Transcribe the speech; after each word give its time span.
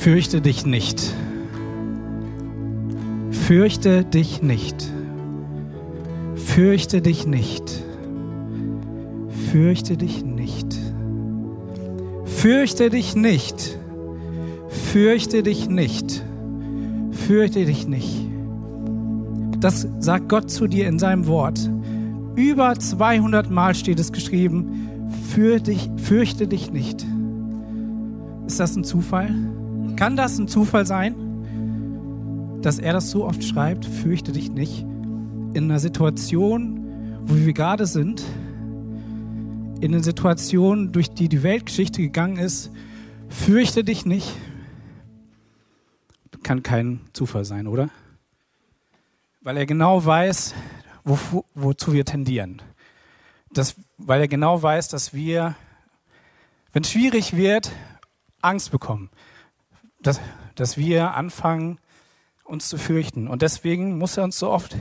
Fürchte 0.00 0.40
dich 0.40 0.64
nicht. 0.64 1.12
Fürchte 3.30 4.02
dich 4.02 4.40
nicht. 4.40 4.90
Fürchte 6.36 7.02
dich 7.02 7.26
nicht. 7.26 7.82
Fürchte 9.52 9.98
dich 9.98 10.24
nicht. 10.24 10.78
Fürchte 12.24 12.88
dich 12.88 13.14
nicht. 13.14 13.78
Fürchte 14.70 15.42
dich 15.42 15.68
nicht. 15.68 16.24
Fürchte 17.10 17.66
dich 17.66 17.86
nicht. 17.86 18.26
Das 19.58 19.86
sagt 19.98 20.30
Gott 20.30 20.50
zu 20.50 20.66
dir 20.66 20.88
in 20.88 20.98
seinem 20.98 21.26
Wort. 21.26 21.70
Über 22.36 22.74
200 22.74 23.50
Mal 23.50 23.74
steht 23.74 24.00
es 24.00 24.12
geschrieben, 24.12 24.88
für 25.28 25.60
dich, 25.60 25.90
fürchte 25.96 26.48
dich 26.48 26.72
nicht. 26.72 27.04
Ist 28.46 28.60
das 28.60 28.74
ein 28.76 28.84
Zufall? 28.84 29.49
Kann 30.00 30.16
das 30.16 30.38
ein 30.38 30.48
Zufall 30.48 30.86
sein, 30.86 32.58
dass 32.62 32.78
er 32.78 32.94
das 32.94 33.10
so 33.10 33.26
oft 33.26 33.44
schreibt, 33.44 33.84
fürchte 33.84 34.32
dich 34.32 34.50
nicht, 34.50 34.80
in 34.80 35.64
einer 35.64 35.78
Situation, 35.78 37.18
wo 37.24 37.36
wir 37.36 37.52
gerade 37.52 37.84
sind, 37.84 38.22
in 39.82 39.92
einer 39.92 40.02
Situation, 40.02 40.90
durch 40.92 41.10
die 41.10 41.28
die 41.28 41.42
Weltgeschichte 41.42 42.00
gegangen 42.00 42.38
ist, 42.38 42.70
fürchte 43.28 43.84
dich 43.84 44.06
nicht, 44.06 44.34
kann 46.42 46.62
kein 46.62 47.02
Zufall 47.12 47.44
sein, 47.44 47.66
oder? 47.66 47.90
Weil 49.42 49.58
er 49.58 49.66
genau 49.66 50.02
weiß, 50.02 50.54
wo, 51.04 51.44
wozu 51.52 51.92
wir 51.92 52.06
tendieren. 52.06 52.62
Das, 53.52 53.76
weil 53.98 54.22
er 54.22 54.28
genau 54.28 54.62
weiß, 54.62 54.88
dass 54.88 55.12
wir, 55.12 55.56
wenn 56.72 56.84
es 56.84 56.90
schwierig 56.90 57.36
wird, 57.36 57.70
Angst 58.40 58.70
bekommen. 58.70 59.10
Dass, 60.02 60.20
dass 60.54 60.76
wir 60.76 61.14
anfangen, 61.14 61.78
uns 62.44 62.68
zu 62.68 62.78
fürchten. 62.78 63.28
Und 63.28 63.42
deswegen 63.42 63.98
muss 63.98 64.16
er 64.16 64.24
uns 64.24 64.38
so 64.38 64.50
oft 64.50 64.76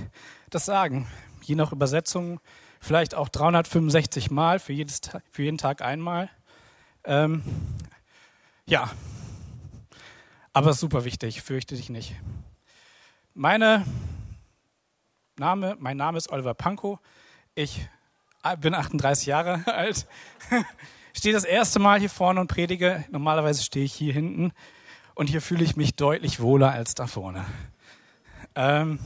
das 0.49 0.65
sagen. 0.65 1.07
Je 1.43 1.55
nach 1.55 1.71
Übersetzung 1.71 2.39
vielleicht 2.79 3.15
auch 3.15 3.29
365 3.29 4.31
Mal, 4.31 4.59
für, 4.59 4.73
jedes, 4.73 5.01
für 5.29 5.43
jeden 5.43 5.57
Tag 5.57 5.81
einmal. 5.81 6.29
Ähm, 7.03 7.43
ja, 8.65 8.89
aber 10.53 10.73
super 10.73 11.05
wichtig, 11.05 11.41
fürchte 11.41 11.75
dich 11.75 11.89
nicht. 11.89 12.15
Meine 13.33 13.85
Name, 15.37 15.75
mein 15.79 15.97
Name 15.97 16.17
ist 16.17 16.31
Oliver 16.31 16.53
Pankow. 16.53 16.99
Ich 17.55 17.87
bin 18.59 18.73
38 18.73 19.25
Jahre 19.27 19.63
alt. 19.73 20.07
stehe 21.13 21.33
das 21.33 21.43
erste 21.45 21.79
Mal 21.79 21.99
hier 21.99 22.09
vorne 22.09 22.41
und 22.41 22.47
predige. 22.47 23.05
Normalerweise 23.11 23.63
stehe 23.63 23.85
ich 23.85 23.93
hier 23.93 24.13
hinten 24.13 24.51
und 25.19 25.27
hier 25.27 25.41
fühle 25.41 25.65
ich 25.65 25.75
mich 25.75 25.97
deutlich 25.97 26.39
wohler 26.39 26.71
als 26.71 26.95
da 26.95 27.05
vorne. 27.05 27.45
Ähm, 28.55 28.99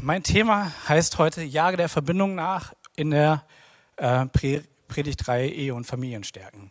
mein 0.00 0.22
Thema 0.22 0.72
heißt 0.88 1.18
heute 1.18 1.42
Jage 1.42 1.76
der 1.76 1.90
Verbindung 1.90 2.34
nach 2.34 2.72
in 2.96 3.10
der 3.10 3.44
äh, 3.96 4.24
Predigtreihe 4.88 5.50
Ehe 5.50 5.74
und 5.74 5.84
Familienstärken. 5.84 6.70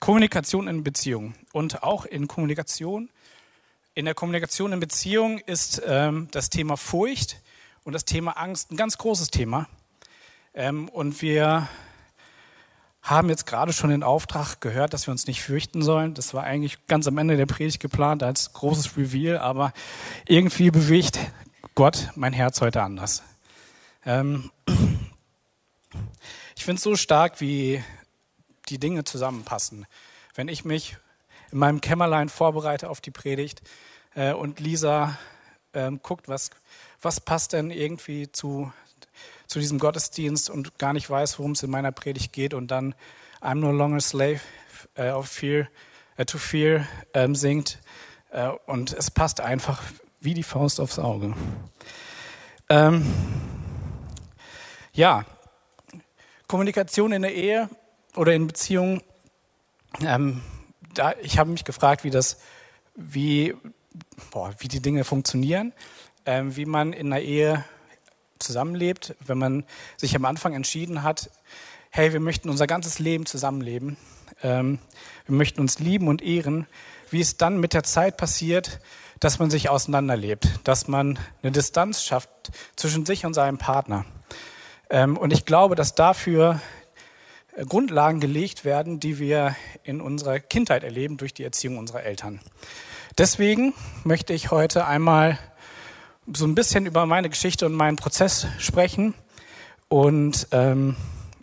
Kommunikation 0.00 0.66
in 0.66 0.82
Beziehung 0.82 1.36
und 1.52 1.84
auch 1.84 2.06
in 2.06 2.26
Kommunikation. 2.26 3.08
In 3.94 4.04
der 4.04 4.14
Kommunikation 4.14 4.72
in 4.72 4.80
Beziehung 4.80 5.38
ist 5.38 5.80
ähm, 5.86 6.26
das 6.32 6.50
Thema 6.50 6.76
Furcht 6.76 7.40
und 7.84 7.92
das 7.92 8.04
Thema 8.04 8.32
Angst 8.32 8.72
ein 8.72 8.76
ganz 8.76 8.98
großes 8.98 9.28
Thema. 9.28 9.68
Ähm, 10.54 10.88
und 10.88 11.22
wir 11.22 11.68
haben 13.08 13.30
jetzt 13.30 13.46
gerade 13.46 13.72
schon 13.72 13.88
den 13.88 14.02
Auftrag 14.02 14.60
gehört, 14.60 14.92
dass 14.92 15.06
wir 15.06 15.12
uns 15.12 15.26
nicht 15.26 15.42
fürchten 15.42 15.80
sollen. 15.80 16.12
Das 16.12 16.34
war 16.34 16.44
eigentlich 16.44 16.86
ganz 16.86 17.06
am 17.06 17.16
Ende 17.16 17.38
der 17.38 17.46
Predigt 17.46 17.80
geplant 17.80 18.22
als 18.22 18.52
großes 18.52 18.98
Reveal, 18.98 19.38
aber 19.38 19.72
irgendwie 20.26 20.70
bewegt 20.70 21.18
Gott 21.74 22.10
mein 22.16 22.34
Herz 22.34 22.60
heute 22.60 22.82
anders. 22.82 23.22
Ähm, 24.04 24.50
ich 26.54 26.64
finde 26.64 26.76
es 26.76 26.82
so 26.82 26.96
stark, 26.96 27.40
wie 27.40 27.82
die 28.68 28.78
Dinge 28.78 29.04
zusammenpassen. 29.04 29.86
Wenn 30.34 30.48
ich 30.48 30.66
mich 30.66 30.98
in 31.50 31.58
meinem 31.58 31.80
Kämmerlein 31.80 32.28
vorbereite 32.28 32.90
auf 32.90 33.00
die 33.00 33.10
Predigt 33.10 33.62
äh, 34.14 34.34
und 34.34 34.60
Lisa 34.60 35.16
ähm, 35.72 36.00
guckt, 36.02 36.28
was, 36.28 36.50
was 37.00 37.20
passt 37.20 37.54
denn 37.54 37.70
irgendwie 37.70 38.30
zu, 38.30 38.70
zu 39.48 39.58
diesem 39.58 39.78
Gottesdienst 39.78 40.50
und 40.50 40.78
gar 40.78 40.92
nicht 40.92 41.08
weiß, 41.10 41.38
worum 41.38 41.52
es 41.52 41.62
in 41.62 41.70
meiner 41.70 41.90
Predigt 41.90 42.32
geht 42.32 42.54
und 42.54 42.70
dann 42.70 42.94
I'm 43.40 43.56
no 43.56 43.72
longer 43.72 44.00
slave 44.00 44.40
äh, 44.94 45.10
of 45.10 45.26
fear, 45.28 45.68
äh, 46.16 46.24
to 46.24 46.38
fear 46.38 46.86
ähm, 47.14 47.34
singt 47.34 47.78
äh, 48.30 48.48
und 48.66 48.92
es 48.92 49.10
passt 49.10 49.40
einfach 49.40 49.82
wie 50.20 50.34
die 50.34 50.42
Faust 50.42 50.80
aufs 50.80 50.98
Auge. 50.98 51.34
Ähm, 52.68 53.06
ja, 54.92 55.24
Kommunikation 56.46 57.12
in 57.12 57.22
der 57.22 57.34
Ehe 57.34 57.70
oder 58.16 58.34
in 58.34 58.46
Beziehungen. 58.46 59.02
Ähm, 60.02 60.42
da, 60.92 61.14
ich 61.22 61.38
habe 61.38 61.50
mich 61.50 61.64
gefragt, 61.64 62.04
wie 62.04 62.10
das, 62.10 62.38
wie, 62.94 63.54
boah, 64.30 64.52
wie 64.58 64.68
die 64.68 64.80
Dinge 64.80 65.04
funktionieren, 65.04 65.72
ähm, 66.26 66.56
wie 66.56 66.66
man 66.66 66.92
in 66.92 67.12
einer 67.12 67.22
Ehe 67.22 67.64
zusammenlebt, 68.38 69.16
wenn 69.24 69.38
man 69.38 69.64
sich 69.96 70.14
am 70.16 70.24
Anfang 70.24 70.54
entschieden 70.54 71.02
hat, 71.02 71.30
hey, 71.90 72.12
wir 72.12 72.20
möchten 72.20 72.50
unser 72.50 72.66
ganzes 72.66 72.98
Leben 72.98 73.26
zusammenleben, 73.26 73.96
ähm, 74.42 74.78
wir 75.26 75.34
möchten 75.34 75.60
uns 75.60 75.78
lieben 75.78 76.08
und 76.08 76.22
ehren, 76.22 76.66
wie 77.10 77.20
es 77.20 77.36
dann 77.36 77.58
mit 77.58 77.74
der 77.74 77.82
Zeit 77.82 78.16
passiert, 78.16 78.80
dass 79.20 79.38
man 79.38 79.50
sich 79.50 79.68
auseinanderlebt, 79.68 80.48
dass 80.64 80.88
man 80.88 81.18
eine 81.42 81.52
Distanz 81.52 82.04
schafft 82.04 82.30
zwischen 82.76 83.04
sich 83.04 83.26
und 83.26 83.34
seinem 83.34 83.58
Partner. 83.58 84.04
Ähm, 84.90 85.16
und 85.16 85.32
ich 85.32 85.44
glaube, 85.44 85.74
dass 85.74 85.94
dafür 85.94 86.60
äh, 87.56 87.64
Grundlagen 87.64 88.20
gelegt 88.20 88.64
werden, 88.64 89.00
die 89.00 89.18
wir 89.18 89.56
in 89.82 90.00
unserer 90.00 90.38
Kindheit 90.38 90.84
erleben 90.84 91.16
durch 91.16 91.34
die 91.34 91.44
Erziehung 91.44 91.78
unserer 91.78 92.02
Eltern. 92.02 92.40
Deswegen 93.16 93.74
möchte 94.04 94.32
ich 94.32 94.50
heute 94.50 94.86
einmal 94.86 95.38
so 96.32 96.46
ein 96.46 96.54
bisschen 96.54 96.86
über 96.86 97.06
meine 97.06 97.28
Geschichte 97.28 97.66
und 97.66 97.72
meinen 97.72 97.96
Prozess 97.96 98.46
sprechen. 98.58 99.14
Und 99.88 100.48
ähm, 100.52 100.96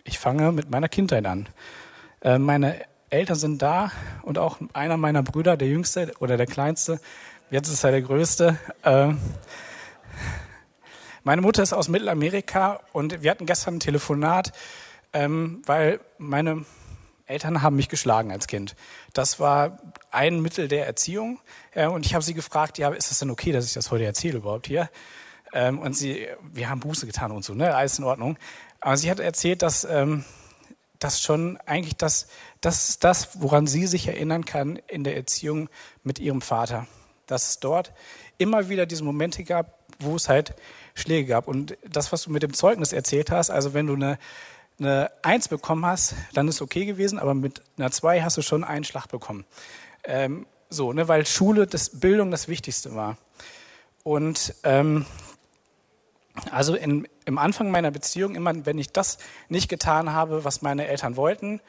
ich 0.04 0.18
fange 0.18 0.52
mit 0.52 0.70
meiner 0.70 0.88
Kindheit 0.88 1.26
an. 1.26 1.48
Äh, 2.20 2.38
meine 2.38 2.80
Eltern 3.10 3.36
sind 3.36 3.62
da 3.62 3.90
und 4.22 4.38
auch 4.38 4.58
einer 4.72 4.96
meiner 4.96 5.22
Brüder, 5.22 5.56
der 5.56 5.68
jüngste 5.68 6.12
oder 6.20 6.36
der 6.36 6.46
kleinste, 6.46 7.00
jetzt 7.50 7.68
ist 7.68 7.84
er 7.84 7.90
der 7.92 8.02
größte. 8.02 8.58
Äh, 8.82 9.14
meine 11.24 11.42
Mutter 11.42 11.62
ist 11.62 11.72
aus 11.72 11.88
Mittelamerika 11.88 12.80
und 12.92 13.22
wir 13.22 13.30
hatten 13.30 13.46
gestern 13.46 13.76
ein 13.76 13.80
Telefonat, 13.80 14.52
ähm, 15.12 15.62
weil 15.66 16.00
meine 16.18 16.64
Eltern 17.26 17.62
haben 17.62 17.76
mich 17.76 17.88
geschlagen 17.88 18.30
als 18.30 18.46
Kind. 18.46 18.76
Das 19.12 19.40
war 19.40 19.78
ein 20.10 20.40
Mittel 20.40 20.68
der 20.68 20.86
Erziehung. 20.86 21.40
Äh, 21.72 21.86
und 21.86 22.06
ich 22.06 22.14
habe 22.14 22.24
sie 22.24 22.34
gefragt, 22.34 22.78
ja, 22.78 22.90
ist 22.90 23.10
das 23.10 23.18
denn 23.18 23.30
okay, 23.30 23.52
dass 23.52 23.66
ich 23.66 23.74
das 23.74 23.90
heute 23.90 24.04
erzähle 24.04 24.38
überhaupt 24.38 24.66
hier? 24.66 24.88
Ähm, 25.52 25.78
und 25.78 25.94
sie, 25.94 26.26
wir 26.52 26.70
haben 26.70 26.80
Buße 26.80 27.06
getan 27.06 27.32
und 27.32 27.44
so, 27.44 27.54
ne, 27.54 27.74
alles 27.74 27.98
in 27.98 28.04
Ordnung. 28.04 28.38
Aber 28.80 28.96
sie 28.96 29.10
hat 29.10 29.20
erzählt, 29.20 29.62
dass 29.62 29.84
ähm, 29.84 30.24
das 30.98 31.20
schon 31.20 31.58
eigentlich 31.66 31.96
das, 31.96 32.28
das 32.60 32.88
ist 32.88 33.04
das, 33.04 33.40
woran 33.40 33.66
sie 33.66 33.86
sich 33.86 34.06
erinnern 34.06 34.44
kann 34.44 34.76
in 34.86 35.04
der 35.04 35.16
Erziehung 35.16 35.68
mit 36.04 36.18
ihrem 36.18 36.40
Vater. 36.40 36.86
Dass 37.26 37.48
es 37.48 37.58
dort 37.58 37.92
immer 38.38 38.68
wieder 38.68 38.86
diese 38.86 39.02
Momente 39.02 39.44
gab, 39.44 39.78
wo 39.98 40.14
es 40.14 40.28
halt 40.28 40.54
Schläge 40.94 41.28
gab. 41.28 41.48
Und 41.48 41.76
das, 41.88 42.12
was 42.12 42.22
du 42.22 42.30
mit 42.30 42.42
dem 42.42 42.54
Zeugnis 42.54 42.92
erzählt 42.92 43.30
hast, 43.30 43.50
also 43.50 43.74
wenn 43.74 43.86
du 43.86 43.94
eine 43.94 44.18
eine 44.78 45.10
Eins 45.22 45.48
bekommen 45.48 45.86
hast, 45.86 46.14
dann 46.34 46.48
ist 46.48 46.60
okay 46.60 46.84
gewesen, 46.84 47.18
aber 47.18 47.34
mit 47.34 47.62
einer 47.78 47.90
Zwei 47.90 48.22
hast 48.22 48.36
du 48.36 48.42
schon 48.42 48.64
einen 48.64 48.84
Schlag 48.84 49.08
bekommen. 49.08 49.44
Ähm, 50.04 50.46
so, 50.68 50.92
ne, 50.92 51.08
weil 51.08 51.26
Schule, 51.26 51.66
das 51.66 52.00
Bildung 52.00 52.30
das 52.30 52.48
Wichtigste 52.48 52.94
war. 52.94 53.16
Und 54.02 54.54
ähm, 54.64 55.06
also 56.50 56.74
in, 56.74 57.08
im 57.24 57.38
Anfang 57.38 57.70
meiner 57.70 57.90
Beziehung, 57.90 58.34
immer 58.34 58.66
wenn 58.66 58.78
ich 58.78 58.92
das 58.92 59.18
nicht 59.48 59.68
getan 59.68 60.12
habe, 60.12 60.44
was 60.44 60.62
meine 60.62 60.86
Eltern 60.86 61.16
wollten, 61.16 61.60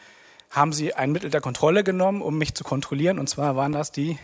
haben 0.49 0.73
sie 0.73 0.93
ein 0.93 1.11
Mittel 1.11 1.29
der 1.29 1.41
Kontrolle 1.41 1.83
genommen, 1.83 2.21
um 2.21 2.37
mich 2.37 2.55
zu 2.55 2.63
kontrollieren. 2.63 3.19
Und 3.19 3.27
zwar 3.27 3.55
waren 3.55 3.71
das 3.71 3.91
die 3.91 4.17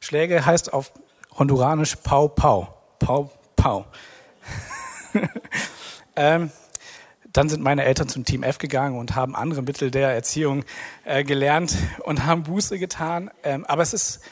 Schläge, 0.00 0.44
heißt 0.44 0.72
auf 0.72 0.92
Honduranisch 1.38 1.96
Pau 1.96 2.28
Pau. 2.28 2.74
Pau 2.98 3.30
Pau. 3.56 3.86
ähm, 6.16 6.50
dann 7.38 7.48
sind 7.48 7.62
meine 7.62 7.84
Eltern 7.84 8.08
zum 8.08 8.24
Team 8.24 8.42
F 8.42 8.58
gegangen 8.58 8.98
und 8.98 9.14
haben 9.14 9.36
andere 9.36 9.62
Mittel 9.62 9.92
der 9.92 10.10
Erziehung 10.10 10.64
äh, 11.04 11.22
gelernt 11.22 11.72
und 12.02 12.26
haben 12.26 12.42
Buße 12.42 12.80
getan. 12.80 13.30
Ähm, 13.44 13.64
aber 13.64 13.82
es 13.82 13.94
ist 13.94 14.22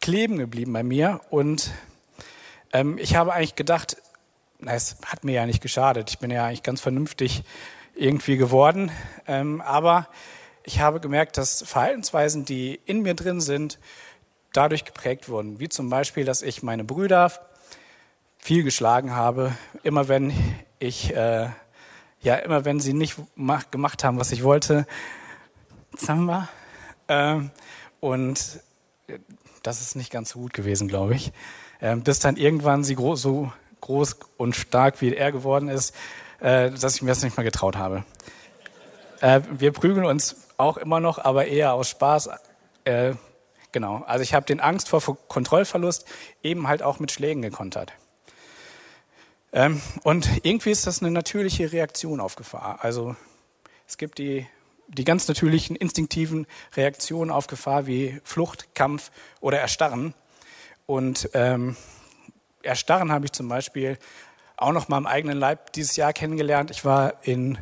kleben 0.00 0.38
geblieben 0.38 0.72
bei 0.72 0.82
mir 0.82 1.20
und 1.28 1.72
ähm, 2.72 2.96
ich 2.96 3.16
habe 3.16 3.34
eigentlich 3.34 3.54
gedacht, 3.54 3.98
na, 4.60 4.72
es 4.72 4.96
hat 5.04 5.24
mir 5.24 5.32
ja 5.32 5.44
nicht 5.44 5.60
geschadet. 5.60 6.08
Ich 6.08 6.20
bin 6.20 6.30
ja 6.30 6.46
eigentlich 6.46 6.62
ganz 6.62 6.80
vernünftig 6.80 7.44
irgendwie 7.94 8.38
geworden. 8.38 8.90
Ähm, 9.26 9.60
aber 9.60 10.08
ich 10.62 10.80
habe 10.80 11.00
gemerkt, 11.00 11.36
dass 11.36 11.62
Verhaltensweisen, 11.66 12.46
die 12.46 12.80
in 12.86 13.02
mir 13.02 13.12
drin 13.12 13.42
sind, 13.42 13.78
dadurch 14.54 14.86
geprägt 14.86 15.28
wurden. 15.28 15.60
Wie 15.60 15.68
zum 15.68 15.90
Beispiel, 15.90 16.24
dass 16.24 16.40
ich 16.40 16.62
meine 16.62 16.84
Brüder 16.84 17.30
viel 18.38 18.62
geschlagen 18.62 19.14
habe, 19.14 19.52
immer 19.82 20.08
wenn 20.08 20.32
ich, 20.78 21.14
äh, 21.14 21.50
ja, 22.24 22.36
immer 22.36 22.64
wenn 22.64 22.80
sie 22.80 22.94
nicht 22.94 23.16
gemacht 23.70 24.02
haben, 24.02 24.18
was 24.18 24.32
ich 24.32 24.42
wollte. 24.42 24.86
Zamba. 25.96 26.48
Ähm, 27.06 27.50
und 28.00 28.60
das 29.62 29.80
ist 29.80 29.94
nicht 29.94 30.10
ganz 30.10 30.30
so 30.30 30.40
gut 30.40 30.54
gewesen, 30.54 30.88
glaube 30.88 31.14
ich. 31.14 31.32
Ähm, 31.80 32.02
bis 32.02 32.18
dann 32.18 32.36
irgendwann 32.36 32.82
sie 32.82 32.96
groß, 32.96 33.20
so 33.20 33.52
groß 33.82 34.16
und 34.38 34.56
stark 34.56 35.00
wie 35.00 35.14
er 35.14 35.32
geworden 35.32 35.68
ist, 35.68 35.94
äh, 36.40 36.70
dass 36.70 36.96
ich 36.96 37.02
mir 37.02 37.10
das 37.10 37.22
nicht 37.22 37.36
mehr 37.36 37.44
getraut 37.44 37.76
habe. 37.76 38.04
Äh, 39.20 39.42
wir 39.50 39.72
prügeln 39.72 40.06
uns 40.06 40.48
auch 40.56 40.78
immer 40.78 41.00
noch, 41.00 41.18
aber 41.18 41.46
eher 41.46 41.74
aus 41.74 41.90
Spaß. 41.90 42.30
Äh, 42.84 43.14
genau. 43.72 44.02
Also 44.06 44.22
ich 44.22 44.32
habe 44.32 44.46
den 44.46 44.60
Angst 44.60 44.88
vor 44.88 45.02
Kontrollverlust 45.28 46.06
eben 46.42 46.68
halt 46.68 46.82
auch 46.82 46.98
mit 47.00 47.12
Schlägen 47.12 47.42
gekontert. 47.42 47.92
Ähm, 49.54 49.80
und 50.02 50.28
irgendwie 50.42 50.72
ist 50.72 50.88
das 50.88 51.00
eine 51.00 51.12
natürliche 51.12 51.70
Reaktion 51.70 52.18
auf 52.18 52.34
Gefahr. 52.34 52.80
Also 52.82 53.14
es 53.86 53.96
gibt 53.96 54.18
die, 54.18 54.48
die 54.88 55.04
ganz 55.04 55.28
natürlichen 55.28 55.76
instinktiven 55.76 56.48
Reaktionen 56.76 57.30
auf 57.30 57.46
Gefahr 57.46 57.86
wie 57.86 58.20
Flucht, 58.24 58.74
Kampf 58.74 59.12
oder 59.40 59.60
Erstarren. 59.60 60.12
Und 60.86 61.30
ähm, 61.34 61.76
Erstarren 62.64 63.12
habe 63.12 63.26
ich 63.26 63.32
zum 63.32 63.48
Beispiel 63.48 63.96
auch 64.56 64.72
noch 64.72 64.88
mal 64.88 64.98
im 64.98 65.06
eigenen 65.06 65.38
Leib 65.38 65.72
dieses 65.72 65.94
Jahr 65.94 66.12
kennengelernt. 66.12 66.72
Ich 66.72 66.84
war 66.84 67.14
in 67.22 67.56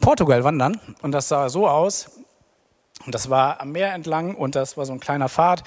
Portugal 0.00 0.42
wandern 0.42 0.80
und 1.02 1.12
das 1.12 1.28
sah 1.28 1.48
so 1.48 1.68
aus. 1.68 2.10
Und 3.04 3.14
das 3.14 3.30
war 3.30 3.60
am 3.60 3.70
Meer 3.70 3.94
entlang 3.94 4.34
und 4.34 4.56
das 4.56 4.76
war 4.76 4.84
so 4.84 4.92
ein 4.92 5.00
kleiner 5.00 5.28
Pfad. 5.28 5.62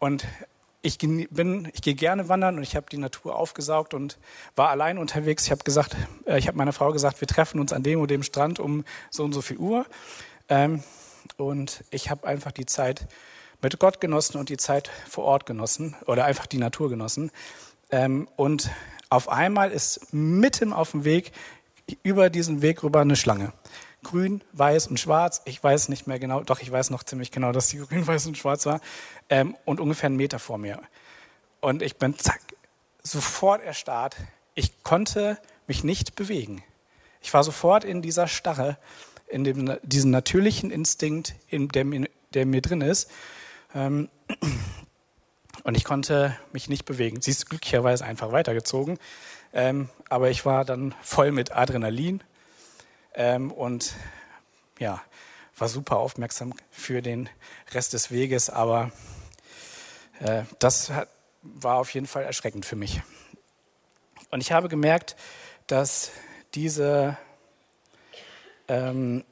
Und 0.00 0.26
ich 0.84 0.98
bin, 0.98 1.68
ich 1.72 1.80
gehe 1.80 1.94
gerne 1.94 2.28
wandern 2.28 2.58
und 2.58 2.62
ich 2.62 2.76
habe 2.76 2.86
die 2.90 2.98
Natur 2.98 3.36
aufgesaugt 3.36 3.94
und 3.94 4.18
war 4.54 4.68
allein 4.68 4.98
unterwegs. 4.98 5.46
Ich 5.46 5.50
habe 5.50 5.64
gesagt, 5.64 5.96
äh, 6.26 6.38
ich 6.38 6.46
habe 6.46 6.58
meiner 6.58 6.74
Frau 6.74 6.92
gesagt, 6.92 7.22
wir 7.22 7.28
treffen 7.28 7.58
uns 7.58 7.72
an 7.72 7.82
dem 7.82 8.00
und 8.00 8.10
dem 8.10 8.22
Strand 8.22 8.60
um 8.60 8.84
so 9.10 9.24
und 9.24 9.32
so 9.32 9.40
viel 9.40 9.56
Uhr. 9.56 9.86
Ähm, 10.50 10.82
und 11.38 11.84
ich 11.90 12.10
habe 12.10 12.26
einfach 12.26 12.52
die 12.52 12.66
Zeit 12.66 13.06
mit 13.62 13.78
Gott 13.78 13.98
genossen 13.98 14.36
und 14.36 14.50
die 14.50 14.58
Zeit 14.58 14.90
vor 15.08 15.24
Ort 15.24 15.46
genossen 15.46 15.96
oder 16.06 16.26
einfach 16.26 16.44
die 16.44 16.58
Natur 16.58 16.90
genossen. 16.90 17.30
Ähm, 17.90 18.28
und 18.36 18.70
auf 19.08 19.30
einmal 19.30 19.70
ist 19.70 20.12
mitten 20.12 20.74
auf 20.74 20.90
dem 20.90 21.04
Weg, 21.04 21.32
über 22.02 22.28
diesen 22.28 22.60
Weg 22.60 22.82
rüber 22.82 23.00
eine 23.00 23.16
Schlange. 23.16 23.54
Grün, 24.04 24.42
weiß 24.52 24.86
und 24.86 25.00
schwarz. 25.00 25.42
Ich 25.44 25.62
weiß 25.62 25.88
nicht 25.88 26.06
mehr 26.06 26.20
genau, 26.20 26.42
doch 26.42 26.60
ich 26.60 26.70
weiß 26.70 26.90
noch 26.90 27.02
ziemlich 27.02 27.32
genau, 27.32 27.50
dass 27.50 27.68
die 27.68 27.78
grün, 27.88 28.06
weiß 28.06 28.26
und 28.26 28.38
schwarz 28.38 28.66
war. 28.66 28.80
Ähm, 29.28 29.56
und 29.64 29.80
ungefähr 29.80 30.06
einen 30.06 30.16
Meter 30.16 30.38
vor 30.38 30.58
mir. 30.58 30.80
Und 31.60 31.82
ich 31.82 31.96
bin 31.96 32.16
zack, 32.16 32.40
sofort 33.02 33.62
erstarrt. 33.62 34.16
Ich 34.54 34.84
konnte 34.84 35.38
mich 35.66 35.82
nicht 35.82 36.14
bewegen. 36.14 36.62
Ich 37.20 37.34
war 37.34 37.42
sofort 37.42 37.84
in 37.84 38.02
dieser 38.02 38.28
Starre, 38.28 38.78
in 39.28 39.44
dem, 39.44 39.76
diesem 39.82 40.10
natürlichen 40.10 40.70
Instinkt, 40.70 41.34
in 41.48 41.68
dem, 41.68 42.06
der 42.34 42.46
mir 42.46 42.60
drin 42.60 42.82
ist. 42.82 43.10
Ähm, 43.74 44.08
und 45.64 45.76
ich 45.76 45.84
konnte 45.84 46.36
mich 46.52 46.68
nicht 46.68 46.84
bewegen. 46.84 47.20
Sie 47.22 47.30
ist 47.30 47.48
glücklicherweise 47.48 48.04
einfach 48.04 48.30
weitergezogen. 48.30 48.98
Ähm, 49.54 49.88
aber 50.08 50.30
ich 50.30 50.44
war 50.44 50.64
dann 50.64 50.94
voll 51.00 51.32
mit 51.32 51.52
Adrenalin 51.52 52.22
ähm, 53.14 53.50
und 53.50 53.94
ja, 54.78 55.02
war 55.56 55.68
super 55.68 55.98
aufmerksam 55.98 56.52
für 56.70 57.02
den 57.02 57.28
Rest 57.72 57.92
des 57.92 58.10
Weges. 58.10 58.50
Aber 58.50 58.90
äh, 60.20 60.42
das 60.58 60.90
hat, 60.90 61.08
war 61.42 61.76
auf 61.76 61.90
jeden 61.90 62.06
Fall 62.06 62.24
erschreckend 62.24 62.66
für 62.66 62.76
mich. 62.76 63.02
Und 64.30 64.40
ich 64.40 64.52
habe 64.52 64.68
gemerkt, 64.68 65.16
dass 65.66 66.10
diese, 66.54 67.16
ähm, 68.68 69.24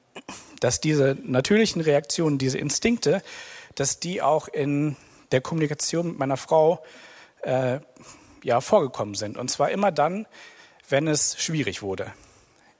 dass 0.60 0.80
diese 0.80 1.16
natürlichen 1.22 1.82
Reaktionen, 1.82 2.38
diese 2.38 2.58
Instinkte, 2.58 3.22
dass 3.74 3.98
die 3.98 4.22
auch 4.22 4.48
in 4.48 4.96
der 5.32 5.40
Kommunikation 5.40 6.08
mit 6.08 6.18
meiner 6.18 6.36
Frau 6.36 6.84
äh, 7.42 7.80
ja, 8.42 8.60
vorgekommen 8.60 9.14
sind. 9.14 9.36
Und 9.36 9.50
zwar 9.50 9.70
immer 9.70 9.90
dann, 9.90 10.26
wenn 10.88 11.08
es 11.08 11.40
schwierig 11.42 11.82
wurde. 11.82 12.12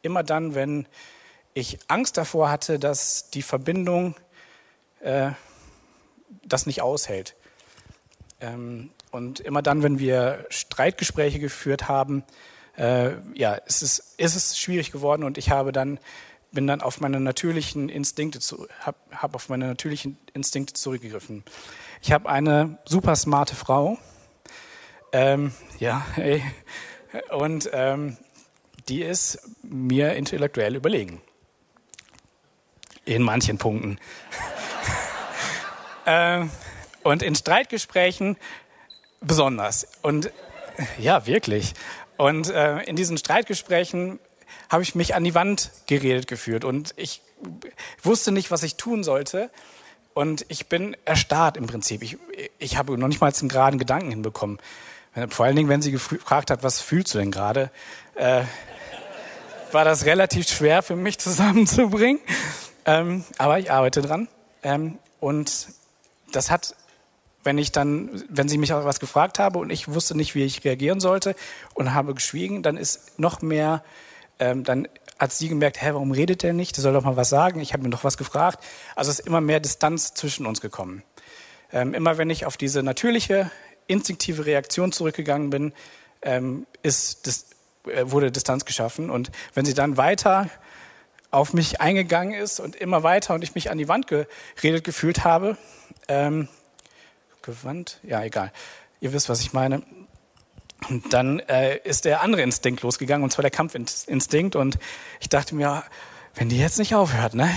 Immer 0.03 0.23
dann, 0.23 0.55
wenn 0.55 0.87
ich 1.55 1.79
Angst 1.89 2.17
davor 2.17 2.51
hatte, 2.51 2.79
dass 2.79 3.31
die 3.31 3.43
Verbindung 3.43 4.15
äh, 5.01 5.31
das 6.45 6.67
nicht 6.67 6.83
aushält. 6.83 7.35
Ähm, 8.41 8.91
und 9.11 9.41
immer 9.41 9.63
dann, 9.63 9.83
wenn 9.83 9.99
wir 9.99 10.47
Streitgespräche 10.49 11.39
geführt 11.39 11.89
haben, 11.89 12.25
äh, 12.77 13.13
ja, 13.35 13.55
ist 13.55 13.83
es, 13.83 14.15
ist 14.17 14.35
es 14.35 14.59
schwierig 14.59 14.93
geworden 14.93 15.25
und 15.25 15.39
ich 15.39 15.51
habe 15.51 15.73
dann 15.73 15.99
bin 16.53 16.67
dann 16.67 16.83
auf 16.83 17.01
meine 17.01 17.19
natürlichen 17.19 17.89
Instinkte 17.89 18.39
zu, 18.39 18.69
hab, 18.81 18.97
hab 19.11 19.35
auf 19.35 19.49
meine 19.49 19.67
natürlichen 19.67 20.19
Instinkte 20.35 20.75
zurückgegriffen. 20.75 21.45
Ich 22.03 22.13
habe 22.13 22.29
eine 22.29 22.79
super 22.85 23.17
smarte 23.17 23.57
Frau, 23.57 23.99
ähm, 25.13 25.53
ja, 25.79 26.05
ey, 26.17 26.43
und 27.31 27.71
ähm, 27.73 28.17
die 28.89 29.03
ist 29.03 29.39
mir 29.63 30.15
intellektuell 30.15 30.77
überlegen. 30.77 31.21
In 33.05 33.23
manchen 33.23 33.59
Punkten. 33.59 33.99
ähm, 36.07 36.51
und 37.03 37.23
in 37.23 37.35
Streitgesprächen 37.35 38.37
besonders. 39.21 39.89
Und 40.03 40.31
ja, 40.99 41.27
wirklich. 41.27 41.75
Und 42.17 42.51
äh, 42.51 42.83
in 42.83 42.97
diesen 42.97 43.19
Streitgesprächen 43.19 44.19
habe 44.69 44.83
ich 44.83 44.95
mich 44.95 45.15
an 45.15 45.25
die 45.25 45.35
Wand 45.35 45.71
geredet 45.87 46.27
gefühlt 46.27 46.65
und 46.65 46.95
ich 46.97 47.21
wusste 48.03 48.33
nicht, 48.33 48.51
was 48.51 48.63
ich 48.63 48.77
tun 48.77 49.05
sollte. 49.05 49.51
Und 50.15 50.45
ich 50.49 50.67
bin 50.67 50.97
erstarrt 51.05 51.57
im 51.57 51.67
Prinzip. 51.67 52.03
Ich, 52.03 52.19
ich 52.59 52.77
habe 52.77 52.97
noch 52.99 53.09
nicht 53.09 53.21
mal 53.21 53.33
einen 53.33 53.49
geraden 53.49 53.79
Gedanken 53.79 54.11
hinbekommen. 54.11 54.59
Vor 55.29 55.47
allen 55.47 55.57
Dingen, 55.57 55.69
wenn 55.69 55.83
sie 55.83 55.93
gefragt 55.93 56.51
hat, 56.51 56.63
was 56.63 56.81
fühlst 56.81 57.15
du 57.15 57.19
denn 57.19 57.31
gerade, 57.31 57.71
äh, 58.15 58.43
war 59.71 59.85
das 59.85 60.07
relativ 60.07 60.49
schwer 60.49 60.83
für 60.83 60.97
mich 60.97 61.19
zusammenzubringen. 61.21 62.21
Ähm, 62.85 63.25
aber 63.39 63.59
ich 63.59 63.71
arbeite 63.71 64.03
dran. 64.03 64.29
Ähm, 64.63 64.99
und 65.21 65.69
das 66.33 66.51
hat, 66.51 66.75
wenn 67.45 67.59
ich 67.59 67.73
dann, 67.73 68.25
wenn 68.29 68.49
sie 68.49 68.59
mich 68.59 68.73
auch 68.73 68.85
was 68.85 69.01
gefragt 69.01 69.39
habe 69.39 69.59
und 69.59 69.71
ich 69.71 69.89
wusste 69.89 70.17
nicht, 70.17 70.35
wie 70.35 70.45
ich 70.45 70.65
reagieren 70.65 71.01
sollte 71.01 71.35
und 71.75 71.95
habe 71.95 72.15
geschwiegen, 72.15 72.63
dann 72.63 72.77
ist 72.77 73.19
noch 73.19 73.43
mehr 73.43 73.83
ähm, 74.43 74.65
dann 74.65 74.89
hat 75.21 75.33
sie 75.33 75.49
gemerkt, 75.49 75.81
hä, 75.81 75.91
warum 75.93 76.11
redet 76.11 76.43
der 76.43 76.53
nicht? 76.53 76.77
Der 76.77 76.83
soll 76.83 76.93
doch 76.95 77.05
mal 77.05 77.17
was 77.17 77.29
sagen. 77.29 77.61
Ich 77.61 77.73
habe 77.73 77.85
mir 77.85 77.91
doch 77.91 78.03
was 78.03 78.17
gefragt. 78.17 78.59
Also 78.97 79.13
ist 79.13 79.21
immer 79.21 79.41
mehr 79.41 79.61
Distanz 79.61 80.15
zwischen 80.15 80.47
uns 80.47 80.61
gekommen. 80.61 81.05
Ähm, 81.73 81.95
immer 81.95 82.19
wenn 82.19 82.29
ich 82.29 82.45
auf 82.45 82.57
diese 82.57 82.83
natürliche, 82.83 83.51
instinktive 83.87 84.47
Reaktion 84.47 84.93
zurückgegangen 84.93 85.51
bin, 85.51 85.73
ähm, 86.23 86.67
ist, 86.83 87.27
das, 87.27 87.47
äh, 87.87 88.11
wurde 88.11 88.31
Distanz 88.31 88.65
geschaffen. 88.65 89.11
Und 89.11 89.31
wenn 89.55 89.65
sie 89.65 89.75
dann 89.75 89.97
weiter 89.97 90.49
auf 91.31 91.53
mich 91.55 91.81
eingegangen 91.81 92.35
ist 92.35 92.61
und 92.61 92.77
immer 92.77 93.03
weiter 93.03 93.35
und 93.35 93.43
ich 93.43 93.55
mich 93.55 93.71
an 93.71 93.79
die 93.79 93.89
Wand 93.89 94.07
geredet 94.07 94.85
gefühlt 94.85 95.25
habe, 95.25 95.57
ähm, 96.09 96.49
gewandt, 97.41 97.99
ja 98.03 98.23
egal, 98.23 98.53
ihr 99.01 99.13
wisst, 99.13 99.29
was 99.29 99.41
ich 99.41 99.53
meine, 99.53 99.83
und 100.89 101.13
dann 101.13 101.39
äh, 101.41 101.79
ist 101.85 102.05
der 102.05 102.23
andere 102.23 102.43
Instinkt 102.43 102.83
losgegangen, 102.83 103.23
und 103.25 103.31
zwar 103.31 103.43
der 103.43 103.51
Kampfinstinkt. 103.51 104.57
Und 104.57 104.79
ich 105.21 105.29
dachte 105.29 105.55
mir, 105.55 105.85
wenn 106.35 106.49
die 106.49 106.59
jetzt 106.59 106.79
nicht 106.79 106.95
aufhört, 106.95 107.35
ne, 107.35 107.51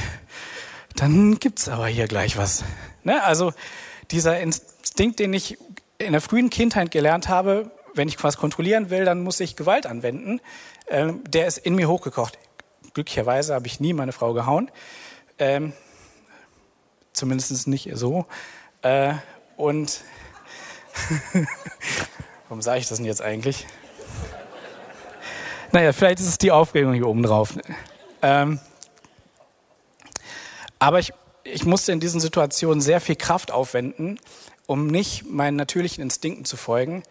dann 0.96 1.40
gibt's 1.40 1.68
aber 1.68 1.88
hier 1.88 2.08
gleich 2.08 2.38
was. 2.38 2.64
Ne? 3.04 3.24
Also 3.24 3.54
dieser 4.12 4.40
Instinkt, 4.40 5.20
den 5.20 5.34
ich 5.34 5.58
in 5.98 6.12
der 6.12 6.22
frühen 6.22 6.50
Kindheit 6.50 6.92
gelernt 6.92 7.30
habe, 7.30 7.72
wenn 7.94 8.08
ich 8.08 8.22
was 8.24 8.38
kontrollieren 8.38 8.90
will, 8.90 9.06
dann 9.06 9.24
muss 9.24 9.40
ich 9.40 9.56
Gewalt 9.56 9.86
anwenden, 9.86 10.42
äh, 10.88 11.14
der 11.28 11.48
ist 11.48 11.58
in 11.58 11.76
mir 11.76 11.88
hochgekocht. 11.88 12.38
Glücklicherweise 12.94 13.54
habe 13.54 13.68
ich 13.68 13.80
nie 13.80 13.94
meine 13.94 14.12
Frau 14.12 14.34
gehauen. 14.34 14.72
Ähm, 15.38 15.74
zumindest 17.14 17.68
nicht 17.68 17.90
so. 17.94 18.26
Äh, 18.82 19.14
und 19.58 20.02
Warum 22.48 22.62
sage 22.62 22.80
ich 22.80 22.88
das 22.88 22.98
denn 22.98 23.06
jetzt 23.06 23.22
eigentlich? 23.22 23.66
Naja, 25.72 25.94
vielleicht 25.94 26.20
ist 26.20 26.28
es 26.28 26.38
die 26.38 26.52
Aufregung 26.52 26.94
hier 26.94 27.08
oben 27.08 27.24
drauf. 27.24 27.54
Ähm, 28.22 28.60
aber 30.80 31.00
ich, 31.00 31.12
ich 31.44 31.66
musste 31.66 31.92
in 31.92 32.00
diesen 32.00 32.20
Situationen 32.20 32.82
sehr 32.82 33.02
viel 33.02 33.16
Kraft 33.16 33.52
aufwenden, 33.52 34.20
um 34.68 34.88
nicht 34.88 35.26
meinen 35.30 35.58
natürlichen 35.58 36.02
Instinkten 36.02 36.46
zu 36.46 36.58
folgen, 36.58 37.04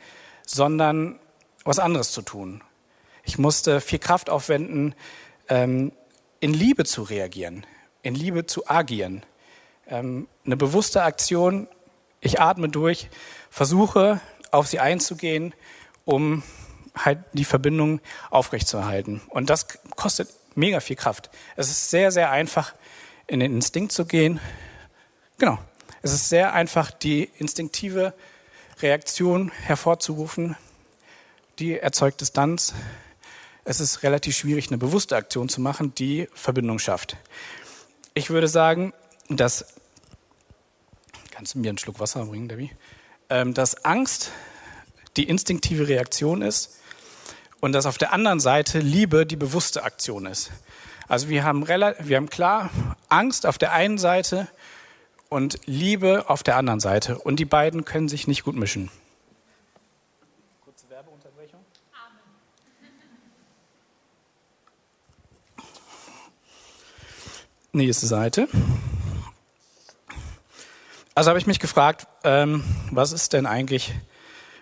sondern 0.47 1.19
was 1.65 1.79
anderes 1.79 2.13
zu 2.13 2.23
tun. 2.23 2.63
Ich 3.23 3.39
musste 3.39 3.81
viel 3.81 3.99
Kraft 3.99 4.31
aufwenden, 4.31 4.95
ähm, 5.49 5.93
in 6.41 6.53
Liebe 6.53 6.85
zu 6.85 7.03
reagieren, 7.03 7.67
in 8.03 8.15
Liebe 8.15 8.47
zu 8.47 8.69
agieren, 8.69 9.23
Ähm, 9.87 10.29
eine 10.47 10.57
bewusste 10.57 11.03
Aktion, 11.03 11.69
ich 12.21 12.41
atme 12.41 12.71
durch, 12.71 13.11
versuche 13.51 14.19
auf 14.51 14.67
sie 14.67 14.81
einzugehen, 14.81 15.53
um 16.07 16.43
halt 16.97 17.19
die 17.35 17.45
Verbindung 17.45 18.01
aufrechtzuerhalten. 18.31 19.21
Und 19.29 19.51
das 19.51 19.67
kostet 19.95 20.31
mega 20.55 20.81
viel 20.81 20.97
Kraft. 20.97 21.29
Es 21.57 21.69
ist 21.69 21.91
sehr, 21.91 22.11
sehr 22.13 22.31
einfach, 22.31 22.75
in 23.27 23.41
den 23.41 23.53
Instinkt 23.55 23.93
zu 23.93 24.07
gehen. 24.07 24.41
Genau. 25.37 25.59
Es 26.05 26.13
ist 26.13 26.29
sehr 26.29 26.53
einfach, 26.53 26.91
die 26.91 27.31
instinktive 27.39 28.13
Reaktion 28.83 29.51
hervorzurufen. 29.51 30.55
Die 31.59 31.79
erzeugt 31.79 32.21
Distanz. 32.21 32.75
Es 33.65 33.81
ist 33.81 34.03
relativ 34.03 34.37
schwierig, 34.37 34.69
eine 34.69 34.77
bewusste 34.77 35.17
Aktion 35.17 35.49
zu 35.49 35.63
machen, 35.63 35.95
die 35.95 36.29
Verbindung 36.35 36.79
schafft. 36.79 37.17
Ich 38.13 38.29
würde 38.29 38.49
sagen, 38.49 38.93
dass, 39.31 39.65
kannst 41.31 41.55
du 41.55 41.61
mir 41.61 41.71
einen 41.71 41.79
Schluck 41.79 41.99
Wasser 42.01 42.27
bringen, 42.27 42.49
Debbie? 42.49 42.71
Ähm, 43.31 43.55
dass 43.55 43.87
Angst 43.87 44.31
die 45.17 45.25
instinktive 45.27 45.89
Reaktion 45.89 46.43
ist 46.43 46.81
und 47.61 47.73
dass 47.73 47.87
auf 47.87 47.97
der 47.97 48.13
anderen 48.13 48.41
Seite 48.41 48.81
Liebe 48.81 49.25
die 49.25 49.37
bewusste 49.37 49.85
Aktion 49.85 50.27
ist. 50.27 50.51
Also 51.09 51.31
wir 51.31 51.45
haben, 51.45 51.67
wir 51.67 52.17
haben 52.19 52.29
klar 52.29 52.69
Angst 53.09 53.47
auf 53.47 53.57
der 53.57 53.73
einen 53.73 53.97
Seite 53.97 54.49
und 55.35 55.59
Liebe 55.67 56.27
auf 56.29 56.45
der 56.45 56.57
anderen 56.57 56.79
Seite. 56.79 57.19
Und 57.19 57.41
die 57.41 57.45
beiden 57.45 57.85
können 57.85 58.09
sich 58.09 58.29
nicht 58.29 58.45
gut 58.45 58.55
mischen. 58.55 58.89
Kurze 60.65 60.89
Werbeunterbrechung. 60.89 61.59
Nächste 67.73 68.07
Seite. 68.07 68.47
Also 71.17 71.31
habe 71.31 71.41
ich 71.41 71.49
mich 71.49 71.59
gefragt, 71.59 72.07
ähm, 72.23 72.63
was 72.93 73.11
ist 73.11 73.33
denn 73.33 73.47
eigentlich 73.47 73.93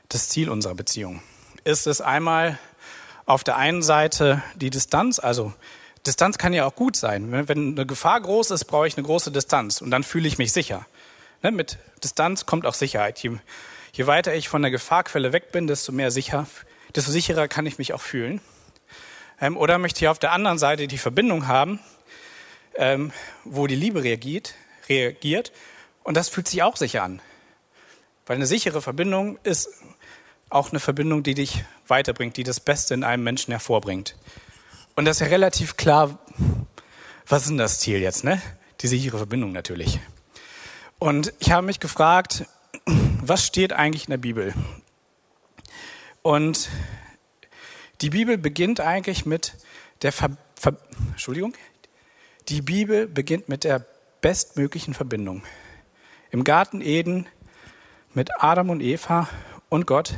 das 0.08 0.30
Ziel 0.30 0.48
unserer 0.48 0.74
Beziehung? 0.74 1.22
Ist 1.64 1.86
es 1.86 2.00
einmal 2.00 2.58
auf 3.26 3.44
der 3.44 3.58
einen 3.58 3.82
Seite 3.82 4.42
die 4.56 4.70
Distanz, 4.70 5.18
also 5.18 5.52
Distanz 6.06 6.38
kann 6.38 6.52
ja 6.52 6.66
auch 6.66 6.74
gut 6.74 6.96
sein. 6.96 7.30
Wenn 7.30 7.72
eine 7.72 7.86
Gefahr 7.86 8.20
groß 8.20 8.50
ist, 8.50 8.64
brauche 8.64 8.86
ich 8.86 8.96
eine 8.96 9.06
große 9.06 9.30
Distanz 9.30 9.80
und 9.80 9.90
dann 9.90 10.02
fühle 10.02 10.26
ich 10.26 10.38
mich 10.38 10.52
sicher. 10.52 10.86
Ne, 11.42 11.50
mit 11.50 11.78
Distanz 12.02 12.46
kommt 12.46 12.66
auch 12.66 12.74
Sicherheit. 12.74 13.20
Je, 13.20 13.32
je, 13.92 14.06
weiter 14.06 14.34
ich 14.34 14.48
von 14.48 14.62
der 14.62 14.70
Gefahrquelle 14.70 15.32
weg 15.32 15.52
bin, 15.52 15.66
desto 15.66 15.92
mehr 15.92 16.10
sicher, 16.10 16.46
desto 16.94 17.10
sicherer 17.10 17.48
kann 17.48 17.66
ich 17.66 17.78
mich 17.78 17.92
auch 17.92 18.00
fühlen. 18.00 18.40
Ähm, 19.40 19.56
oder 19.56 19.78
möchte 19.78 20.04
ich 20.04 20.08
auf 20.08 20.18
der 20.18 20.32
anderen 20.32 20.58
Seite 20.58 20.86
die 20.86 20.98
Verbindung 20.98 21.46
haben, 21.46 21.80
ähm, 22.74 23.12
wo 23.44 23.66
die 23.66 23.76
Liebe 23.76 24.02
reagiert, 24.02 24.54
reagiert 24.88 25.52
und 26.04 26.16
das 26.16 26.28
fühlt 26.28 26.48
sich 26.48 26.62
auch 26.62 26.76
sicher 26.76 27.02
an. 27.02 27.20
Weil 28.26 28.36
eine 28.36 28.46
sichere 28.46 28.82
Verbindung 28.82 29.38
ist 29.42 29.68
auch 30.48 30.70
eine 30.70 30.80
Verbindung, 30.80 31.22
die 31.22 31.34
dich 31.34 31.64
weiterbringt, 31.86 32.36
die 32.36 32.44
das 32.44 32.60
Beste 32.60 32.94
in 32.94 33.04
einem 33.04 33.24
Menschen 33.24 33.52
hervorbringt. 33.52 34.16
Und 34.94 35.06
das 35.06 35.16
ist 35.16 35.20
ja 35.20 35.28
relativ 35.28 35.76
klar, 35.76 36.18
was 37.26 37.42
ist 37.42 37.48
denn 37.48 37.58
das 37.58 37.80
Ziel 37.80 37.98
jetzt, 37.98 38.24
ne? 38.24 38.42
Die 38.80 38.88
sichere 38.88 39.16
Verbindung 39.16 39.52
natürlich. 39.52 40.00
Und 40.98 41.32
ich 41.38 41.50
habe 41.50 41.66
mich 41.66 41.80
gefragt, 41.80 42.44
was 42.84 43.46
steht 43.46 43.72
eigentlich 43.72 44.04
in 44.04 44.10
der 44.10 44.18
Bibel? 44.18 44.54
Und 46.20 46.68
die 48.02 48.10
Bibel 48.10 48.36
beginnt 48.36 48.80
eigentlich 48.80 49.24
mit 49.24 49.54
der 50.02 50.12
Ver, 50.12 50.36
Ver 50.56 50.76
Entschuldigung, 51.10 51.54
die 52.48 52.60
Bibel 52.60 53.06
beginnt 53.06 53.48
mit 53.48 53.64
der 53.64 53.86
bestmöglichen 54.20 54.94
Verbindung. 54.94 55.42
Im 56.30 56.44
Garten 56.44 56.80
Eden 56.80 57.26
mit 58.12 58.30
Adam 58.40 58.70
und 58.70 58.80
Eva 58.80 59.28
und 59.68 59.86
Gott 59.86 60.14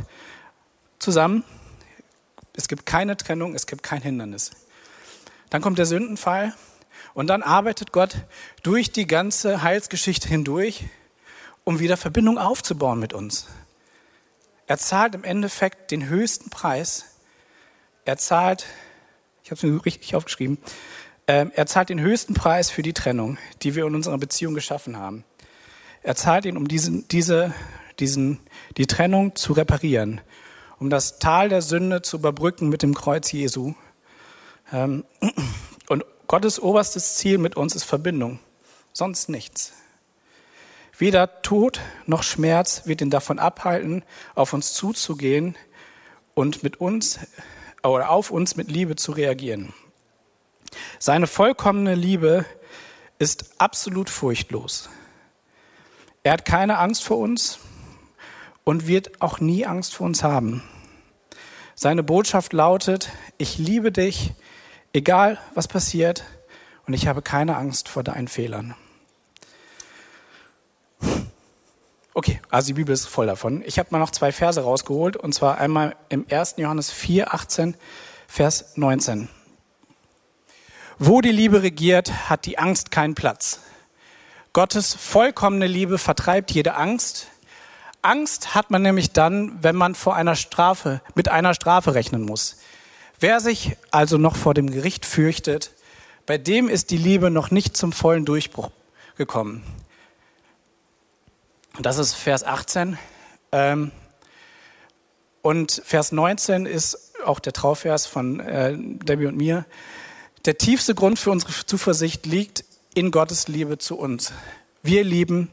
zusammen. 0.98 1.44
Es 2.56 2.68
gibt 2.68 2.86
keine 2.86 3.16
Trennung, 3.16 3.54
es 3.54 3.66
gibt 3.66 3.82
kein 3.82 4.02
Hindernis. 4.02 4.50
Dann 5.54 5.62
kommt 5.62 5.78
der 5.78 5.86
Sündenfall 5.86 6.52
und 7.12 7.28
dann 7.28 7.44
arbeitet 7.44 7.92
Gott 7.92 8.16
durch 8.64 8.90
die 8.90 9.06
ganze 9.06 9.62
Heilsgeschichte 9.62 10.26
hindurch, 10.26 10.86
um 11.62 11.78
wieder 11.78 11.96
Verbindung 11.96 12.38
aufzubauen 12.38 12.98
mit 12.98 13.12
uns. 13.12 13.46
Er 14.66 14.78
zahlt 14.78 15.14
im 15.14 15.22
Endeffekt 15.22 15.92
den 15.92 16.08
höchsten 16.08 16.50
Preis. 16.50 17.04
Er 18.04 18.16
zahlt, 18.16 18.66
ich 19.44 19.52
habe 19.52 19.58
es 19.58 19.62
mir 19.62 19.86
richtig 19.86 20.16
aufgeschrieben, 20.16 20.58
äh, 21.26 21.46
er 21.54 21.66
zahlt 21.66 21.88
den 21.88 22.00
höchsten 22.00 22.34
Preis 22.34 22.72
für 22.72 22.82
die 22.82 22.92
Trennung, 22.92 23.38
die 23.62 23.76
wir 23.76 23.86
in 23.86 23.94
unserer 23.94 24.18
Beziehung 24.18 24.54
geschaffen 24.54 24.96
haben. 24.96 25.22
Er 26.02 26.16
zahlt 26.16 26.46
ihn, 26.46 26.56
um 26.56 26.66
diesen, 26.66 27.06
diese, 27.06 27.54
diesen, 28.00 28.40
die 28.76 28.88
Trennung 28.88 29.36
zu 29.36 29.52
reparieren, 29.52 30.20
um 30.80 30.90
das 30.90 31.20
Tal 31.20 31.48
der 31.48 31.62
Sünde 31.62 32.02
zu 32.02 32.16
überbrücken 32.16 32.70
mit 32.70 32.82
dem 32.82 32.92
Kreuz 32.92 33.30
Jesu 33.30 33.74
ähm, 33.74 33.83
und 35.88 36.04
Gottes 36.26 36.60
oberstes 36.60 37.16
Ziel 37.16 37.38
mit 37.38 37.56
uns 37.56 37.74
ist 37.74 37.84
Verbindung, 37.84 38.38
sonst 38.92 39.28
nichts. 39.28 39.72
Weder 40.96 41.42
Tod 41.42 41.80
noch 42.06 42.22
Schmerz 42.22 42.82
wird 42.86 43.00
ihn 43.00 43.10
davon 43.10 43.38
abhalten, 43.38 44.04
auf 44.34 44.52
uns 44.52 44.72
zuzugehen 44.72 45.56
und 46.34 46.62
mit 46.62 46.80
uns 46.80 47.18
oder 47.82 48.10
auf 48.10 48.30
uns 48.30 48.56
mit 48.56 48.70
Liebe 48.70 48.96
zu 48.96 49.12
reagieren. 49.12 49.74
Seine 50.98 51.26
vollkommene 51.26 51.94
Liebe 51.94 52.44
ist 53.18 53.52
absolut 53.58 54.08
furchtlos. 54.08 54.88
Er 56.22 56.32
hat 56.32 56.44
keine 56.44 56.78
Angst 56.78 57.04
vor 57.04 57.18
uns 57.18 57.58
und 58.64 58.86
wird 58.86 59.20
auch 59.20 59.40
nie 59.40 59.66
Angst 59.66 59.94
vor 59.94 60.06
uns 60.06 60.22
haben. 60.22 60.62
Seine 61.74 62.02
Botschaft 62.02 62.52
lautet, 62.52 63.10
ich 63.36 63.58
liebe 63.58 63.92
dich, 63.92 64.32
Egal, 64.94 65.38
was 65.54 65.66
passiert, 65.66 66.22
und 66.86 66.94
ich 66.94 67.08
habe 67.08 67.20
keine 67.20 67.56
Angst 67.56 67.88
vor 67.88 68.04
deinen 68.04 68.28
Fehlern. 68.28 68.76
Okay, 72.14 72.40
also 72.48 72.68
die 72.68 72.74
Bibel 72.74 72.92
ist 72.92 73.06
voll 73.06 73.26
davon. 73.26 73.64
Ich 73.66 73.80
habe 73.80 73.88
mal 73.90 73.98
noch 73.98 74.12
zwei 74.12 74.30
Verse 74.30 74.60
rausgeholt, 74.60 75.16
und 75.16 75.34
zwar 75.34 75.58
einmal 75.58 75.96
im 76.10 76.24
1. 76.30 76.54
Johannes 76.58 76.92
4, 76.92 77.34
18, 77.34 77.76
Vers 78.28 78.76
19. 78.76 79.28
Wo 81.00 81.20
die 81.20 81.32
Liebe 81.32 81.64
regiert, 81.64 82.30
hat 82.30 82.46
die 82.46 82.58
Angst 82.58 82.92
keinen 82.92 83.16
Platz. 83.16 83.62
Gottes 84.52 84.94
vollkommene 84.94 85.66
Liebe 85.66 85.98
vertreibt 85.98 86.52
jede 86.52 86.76
Angst. 86.76 87.26
Angst 88.00 88.54
hat 88.54 88.70
man 88.70 88.82
nämlich 88.82 89.12
dann, 89.12 89.60
wenn 89.60 89.74
man 89.74 89.96
vor 89.96 90.14
einer 90.14 90.36
Strafe, 90.36 91.00
mit 91.16 91.28
einer 91.28 91.52
Strafe 91.52 91.94
rechnen 91.94 92.22
muss. 92.22 92.58
Wer 93.20 93.40
sich 93.40 93.76
also 93.90 94.18
noch 94.18 94.36
vor 94.36 94.54
dem 94.54 94.70
Gericht 94.70 95.06
fürchtet, 95.06 95.72
bei 96.26 96.38
dem 96.38 96.68
ist 96.68 96.90
die 96.90 96.96
Liebe 96.96 97.30
noch 97.30 97.50
nicht 97.50 97.76
zum 97.76 97.92
vollen 97.92 98.24
Durchbruch 98.24 98.70
gekommen. 99.16 99.62
Das 101.78 101.98
ist 101.98 102.14
Vers 102.14 102.44
18. 102.44 102.98
Ähm, 103.52 103.92
und 105.42 105.82
Vers 105.84 106.12
19 106.12 106.66
ist 106.66 107.12
auch 107.24 107.40
der 107.40 107.52
Trauvers 107.52 108.06
von 108.06 108.40
äh, 108.40 108.74
Debbie 108.76 109.26
und 109.26 109.36
mir. 109.36 109.66
Der 110.44 110.58
tiefste 110.58 110.94
Grund 110.94 111.18
für 111.18 111.30
unsere 111.30 111.52
Zuversicht 111.66 112.26
liegt 112.26 112.64
in 112.94 113.10
Gottes 113.10 113.48
Liebe 113.48 113.78
zu 113.78 113.98
uns. 113.98 114.32
Wir 114.82 115.04
lieben, 115.04 115.50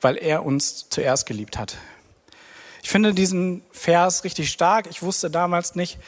weil 0.00 0.16
er 0.16 0.44
uns 0.44 0.88
zuerst 0.88 1.26
geliebt 1.26 1.58
hat. 1.58 1.76
Ich 2.82 2.90
finde 2.90 3.14
diesen 3.14 3.62
Vers 3.72 4.24
richtig 4.24 4.50
stark. 4.50 4.86
Ich 4.88 5.02
wusste 5.02 5.30
damals 5.30 5.74
nicht, 5.74 5.98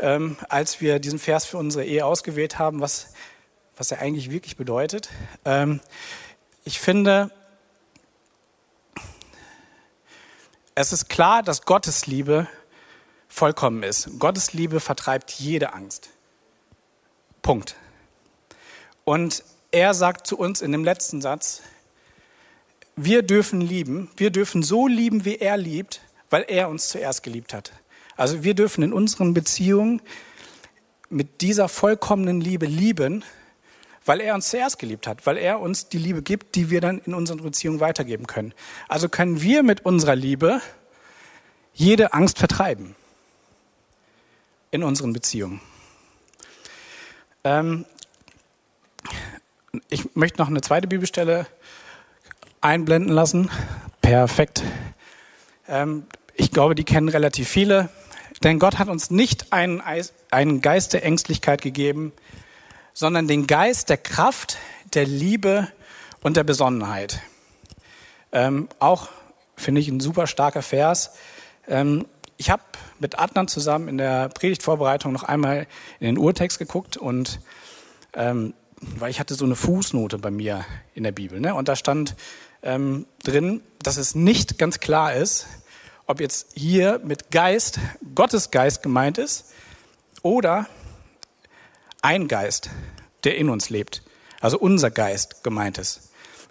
ähm, 0.00 0.36
als 0.48 0.80
wir 0.80 0.98
diesen 0.98 1.18
Vers 1.18 1.44
für 1.44 1.58
unsere 1.58 1.84
Ehe 1.84 2.04
ausgewählt 2.04 2.58
haben, 2.58 2.80
was, 2.80 3.12
was 3.76 3.90
er 3.90 4.00
eigentlich 4.00 4.30
wirklich 4.30 4.56
bedeutet. 4.56 5.08
Ähm, 5.44 5.80
ich 6.64 6.80
finde, 6.80 7.30
es 10.74 10.92
ist 10.92 11.08
klar, 11.08 11.42
dass 11.42 11.62
Gottes 11.62 12.06
Liebe 12.06 12.48
vollkommen 13.28 13.82
ist. 13.82 14.18
Gottes 14.18 14.52
Liebe 14.52 14.80
vertreibt 14.80 15.30
jede 15.32 15.72
Angst. 15.72 16.10
Punkt. 17.42 17.76
Und 19.04 19.44
er 19.70 19.92
sagt 19.92 20.26
zu 20.26 20.38
uns 20.38 20.62
in 20.62 20.72
dem 20.72 20.84
letzten 20.84 21.20
Satz, 21.20 21.62
wir 22.96 23.22
dürfen 23.22 23.60
lieben, 23.60 24.10
wir 24.16 24.30
dürfen 24.30 24.62
so 24.62 24.86
lieben, 24.86 25.24
wie 25.24 25.36
er 25.36 25.56
liebt, 25.56 26.00
weil 26.30 26.44
er 26.48 26.68
uns 26.68 26.88
zuerst 26.88 27.22
geliebt 27.22 27.52
hat. 27.52 27.72
Also 28.16 28.44
wir 28.44 28.54
dürfen 28.54 28.82
in 28.82 28.92
unseren 28.92 29.34
Beziehungen 29.34 30.02
mit 31.08 31.40
dieser 31.40 31.68
vollkommenen 31.68 32.40
Liebe 32.40 32.66
lieben, 32.66 33.24
weil 34.04 34.20
er 34.20 34.34
uns 34.34 34.50
zuerst 34.50 34.78
geliebt 34.78 35.06
hat, 35.06 35.26
weil 35.26 35.36
er 35.38 35.60
uns 35.60 35.88
die 35.88 35.98
Liebe 35.98 36.22
gibt, 36.22 36.54
die 36.54 36.70
wir 36.70 36.80
dann 36.80 36.98
in 36.98 37.14
unseren 37.14 37.42
Beziehungen 37.42 37.80
weitergeben 37.80 38.26
können. 38.26 38.52
Also 38.88 39.08
können 39.08 39.40
wir 39.40 39.62
mit 39.62 39.84
unserer 39.84 40.16
Liebe 40.16 40.60
jede 41.72 42.12
Angst 42.12 42.38
vertreiben 42.38 42.94
in 44.70 44.82
unseren 44.82 45.12
Beziehungen. 45.12 45.60
Ähm 47.44 47.86
ich 49.88 50.14
möchte 50.14 50.40
noch 50.40 50.48
eine 50.48 50.60
zweite 50.60 50.86
Bibelstelle 50.86 51.46
einblenden 52.60 53.12
lassen. 53.12 53.50
Perfekt. 54.00 54.62
Ähm, 55.68 56.06
ich 56.34 56.50
glaube, 56.50 56.74
die 56.74 56.84
kennen 56.84 57.08
relativ 57.08 57.48
viele. 57.48 57.88
Denn 58.42 58.58
Gott 58.58 58.78
hat 58.78 58.88
uns 58.88 59.10
nicht 59.10 59.52
einen, 59.52 59.82
einen 60.30 60.60
Geist 60.60 60.92
der 60.92 61.04
Ängstlichkeit 61.04 61.62
gegeben, 61.62 62.12
sondern 62.92 63.28
den 63.28 63.46
Geist 63.46 63.88
der 63.88 63.96
Kraft, 63.96 64.58
der 64.92 65.06
Liebe 65.06 65.68
und 66.22 66.36
der 66.36 66.44
Besonnenheit. 66.44 67.20
Ähm, 68.32 68.68
auch 68.78 69.08
finde 69.56 69.80
ich 69.80 69.88
ein 69.88 70.00
super 70.00 70.26
starker 70.26 70.62
Vers. 70.62 71.12
Ähm, 71.68 72.06
ich 72.36 72.50
habe 72.50 72.62
mit 72.98 73.18
Adnan 73.18 73.48
zusammen 73.48 73.88
in 73.88 73.98
der 73.98 74.28
Predigtvorbereitung 74.28 75.12
noch 75.12 75.22
einmal 75.22 75.66
in 76.00 76.06
den 76.06 76.18
Urtext 76.18 76.58
geguckt 76.58 76.96
und 76.96 77.40
ähm, 78.14 78.54
weil 78.80 79.10
ich 79.10 79.20
hatte 79.20 79.34
so 79.34 79.44
eine 79.44 79.56
Fußnote 79.56 80.18
bei 80.18 80.30
mir 80.30 80.64
in 80.94 81.04
der 81.04 81.12
Bibel, 81.12 81.40
ne? 81.40 81.54
Und 81.54 81.68
da 81.68 81.76
stand 81.76 82.16
ähm, 82.62 83.06
drin, 83.22 83.62
dass 83.82 83.96
es 83.96 84.14
nicht 84.14 84.58
ganz 84.58 84.80
klar 84.80 85.14
ist, 85.14 85.46
ob 86.06 86.20
jetzt 86.20 86.48
hier 86.54 87.00
mit 87.04 87.30
Geist 87.30 87.78
Gottes 88.14 88.50
Geist 88.50 88.82
gemeint 88.82 89.18
ist 89.18 89.46
oder 90.22 90.66
ein 92.02 92.28
Geist, 92.28 92.70
der 93.24 93.36
in 93.36 93.48
uns 93.48 93.70
lebt, 93.70 94.02
also 94.40 94.58
unser 94.58 94.90
Geist 94.90 95.42
gemeint 95.42 95.78
ist. 95.78 96.10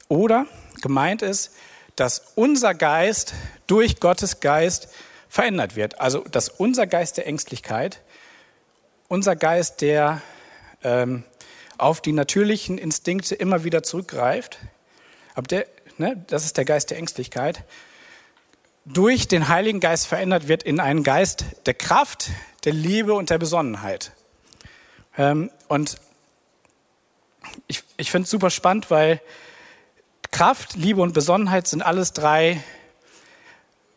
Oder 0.10 0.48
gemeint 0.82 1.22
ist, 1.22 1.52
dass 1.96 2.34
unser 2.36 2.74
Geist 2.74 3.34
durch 3.68 4.00
Gottes 4.00 4.40
Geist 4.40 4.90
verändert 5.30 5.76
wird. 5.76 6.00
Also 6.00 6.20
dass 6.20 6.50
unser 6.50 6.88
Geist 6.88 7.18
der 7.18 7.28
Ängstlichkeit, 7.28 8.02
unser 9.08 9.36
Geist, 9.36 9.82
der 9.82 10.22
ähm, 10.84 11.24
auf 11.78 12.02
die 12.02 12.12
natürlichen 12.12 12.78
Instinkte 12.78 13.36
immer 13.36 13.64
wieder 13.64 13.84
zurückgreift, 13.84 14.60
aber 15.36 15.48
der, 15.48 15.66
ne, 15.98 16.24
das 16.28 16.46
ist 16.46 16.58
der 16.58 16.66
Geist 16.66 16.92
der 16.92 16.98
Ängstlichkeit, 16.98 17.64
durch 18.86 19.28
den 19.28 19.48
Heiligen 19.48 19.80
Geist 19.80 20.08
verändert 20.08 20.48
wird 20.48 20.64
in 20.64 20.80
einen 20.80 21.04
Geist 21.04 21.46
der 21.66 21.74
Kraft, 21.74 22.30
der 22.66 22.74
Liebe 22.74 23.14
und 23.14 23.30
der 23.30 23.38
Besonnenheit. 23.38 24.12
Ähm, 25.18 25.52
und 25.68 25.98
ich, 27.68 27.84
ich 27.98 28.12
finde 28.12 28.26
es 28.26 28.30
super 28.30 28.50
spannend, 28.50 28.90
weil 28.90 29.22
Kraft, 30.32 30.76
Liebe 30.76 31.02
und 31.02 31.14
Besonnenheit 31.14 31.68
sind 31.68 31.82
alles 31.82 32.14
drei 32.14 32.62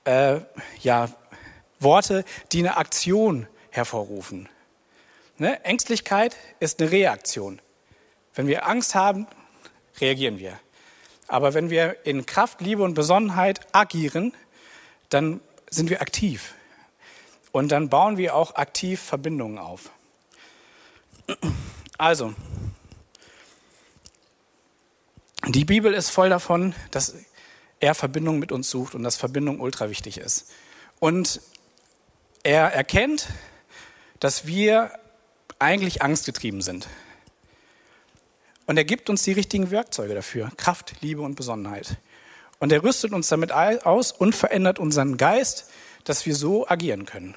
äh, 0.04 0.40
ja, 0.82 1.08
Worte, 1.80 2.24
die 2.52 2.60
eine 2.60 2.76
Aktion 2.76 3.46
hervorrufen. 3.70 4.48
Ne? 5.38 5.64
Ängstlichkeit 5.64 6.36
ist 6.60 6.80
eine 6.80 6.90
Reaktion. 6.90 7.60
Wenn 8.34 8.46
wir 8.46 8.66
Angst 8.66 8.94
haben, 8.94 9.26
reagieren 10.00 10.38
wir. 10.38 10.58
Aber 11.28 11.54
wenn 11.54 11.70
wir 11.70 12.04
in 12.04 12.26
Kraft, 12.26 12.60
Liebe 12.60 12.82
und 12.82 12.94
Besonnenheit 12.94 13.60
agieren, 13.72 14.32
dann 15.08 15.40
sind 15.70 15.90
wir 15.90 16.00
aktiv. 16.00 16.54
Und 17.52 17.68
dann 17.72 17.88
bauen 17.88 18.16
wir 18.16 18.34
auch 18.34 18.54
aktiv 18.56 19.00
Verbindungen 19.00 19.58
auf. 19.58 19.90
Also, 21.98 22.34
die 25.48 25.64
Bibel 25.64 25.94
ist 25.94 26.10
voll 26.10 26.28
davon, 26.28 26.74
dass 26.90 27.14
er 27.80 27.94
Verbindung 27.94 28.38
mit 28.38 28.52
uns 28.52 28.70
sucht 28.70 28.94
und 28.94 29.02
dass 29.02 29.16
Verbindung 29.16 29.60
ultra 29.60 29.90
wichtig 29.90 30.18
ist. 30.18 30.50
Und 30.98 31.40
er 32.42 32.72
erkennt, 32.72 33.28
dass 34.20 34.46
wir 34.46 34.92
eigentlich 35.58 36.02
angstgetrieben 36.02 36.62
sind. 36.62 36.88
Und 38.66 38.76
er 38.76 38.84
gibt 38.84 39.08
uns 39.08 39.22
die 39.22 39.32
richtigen 39.32 39.70
Werkzeuge 39.70 40.14
dafür. 40.14 40.50
Kraft, 40.56 40.94
Liebe 41.00 41.22
und 41.22 41.36
Besonnenheit. 41.36 41.96
Und 42.58 42.72
er 42.72 42.82
rüstet 42.82 43.12
uns 43.12 43.28
damit 43.28 43.52
aus 43.52 44.12
und 44.12 44.34
verändert 44.34 44.78
unseren 44.78 45.16
Geist, 45.16 45.70
dass 46.04 46.24
wir 46.26 46.34
so 46.34 46.66
agieren 46.68 47.04
können. 47.04 47.34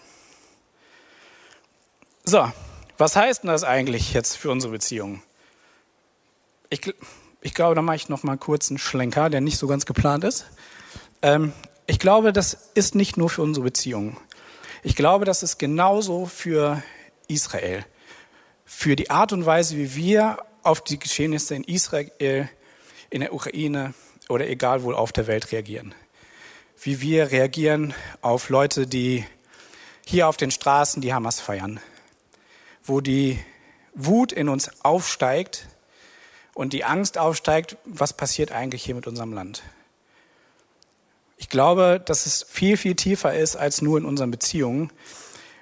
So, 2.24 2.52
was 2.98 3.16
heißt 3.16 3.44
denn 3.44 3.50
das 3.50 3.64
eigentlich 3.64 4.14
jetzt 4.14 4.38
für 4.38 4.52
unsere 4.52 4.72
Beziehung? 4.72 5.22
Ich, 6.70 6.94
ich 7.42 7.54
glaube, 7.54 7.76
da 7.76 7.82
mache 7.82 7.96
ich 7.96 8.10
noch 8.10 8.24
mal 8.24 8.38
kurz 8.38 8.70
einen 8.70 8.78
Schlenker, 8.78 9.30
der 9.30 9.42
nicht 9.42 9.58
so 9.58 9.68
ganz 9.68 9.86
geplant 9.86 10.24
ist. 10.24 10.46
Ähm, 11.22 11.54
ich 11.88 11.98
glaube, 11.98 12.32
das 12.32 12.70
ist 12.76 12.94
nicht 12.94 13.18
nur 13.18 13.30
für 13.30 13.42
unsere 13.42 13.64
Beziehung. 13.64 14.18
Ich 14.84 14.96
glaube, 14.96 15.26
das 15.26 15.44
ist 15.44 15.58
genauso 15.58 16.28
für 16.28 16.84
Israel. 17.28 17.86
Für 18.64 18.96
die 18.96 19.10
Art 19.10 19.34
und 19.34 19.46
Weise, 19.46 19.76
wie 19.76 19.96
wir 19.96 20.38
auf 20.62 20.84
die 20.84 21.00
Geschehnisse 21.00 21.56
in 21.56 21.64
Israel, 21.64 22.50
in 23.10 23.22
der 23.22 23.34
Ukraine, 23.34 23.94
oder 24.30 24.48
egal 24.48 24.84
wo 24.84 24.94
auf 24.94 25.12
der 25.12 25.28
Welt 25.28 25.52
reagieren. 25.52 25.94
Wie 26.82 27.02
wir 27.02 27.32
reagieren 27.32 27.94
auf 28.22 28.50
Leute, 28.50 28.88
die 28.88 29.26
hier 30.06 30.30
auf 30.30 30.38
den 30.38 30.52
Straßen 30.52 31.02
die 31.02 31.14
Hamas 31.14 31.42
feiern, 31.42 31.82
wo 32.84 33.02
die 33.02 33.40
Wut 33.94 34.32
in 34.32 34.48
uns 34.48 34.72
aufsteigt 34.84 35.68
und 36.54 36.72
die 36.72 36.86
Angst 36.86 37.18
aufsteigt, 37.18 37.76
was 37.84 38.14
passiert 38.14 38.52
eigentlich 38.52 38.84
hier 38.84 38.96
mit 38.96 39.08
unserem 39.08 39.34
Land. 39.34 39.64
Ich 41.36 41.50
glaube, 41.50 42.02
dass 42.04 42.26
es 42.26 42.46
viel, 42.50 42.78
viel 42.78 42.96
tiefer 42.96 43.34
ist 43.34 43.56
als 43.56 43.82
nur 43.82 43.98
in 43.98 44.06
unseren 44.06 44.32
Beziehungen. 44.32 44.92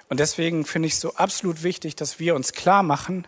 Und 0.10 0.19
deswegen 0.19 0.65
finde 0.65 0.88
ich 0.88 0.93
es 0.93 0.99
so 0.99 1.15
absolut 1.15 1.63
wichtig, 1.63 1.95
dass 1.95 2.19
wir 2.19 2.36
uns 2.36 2.53
klar 2.53 2.84
machen 2.84 3.27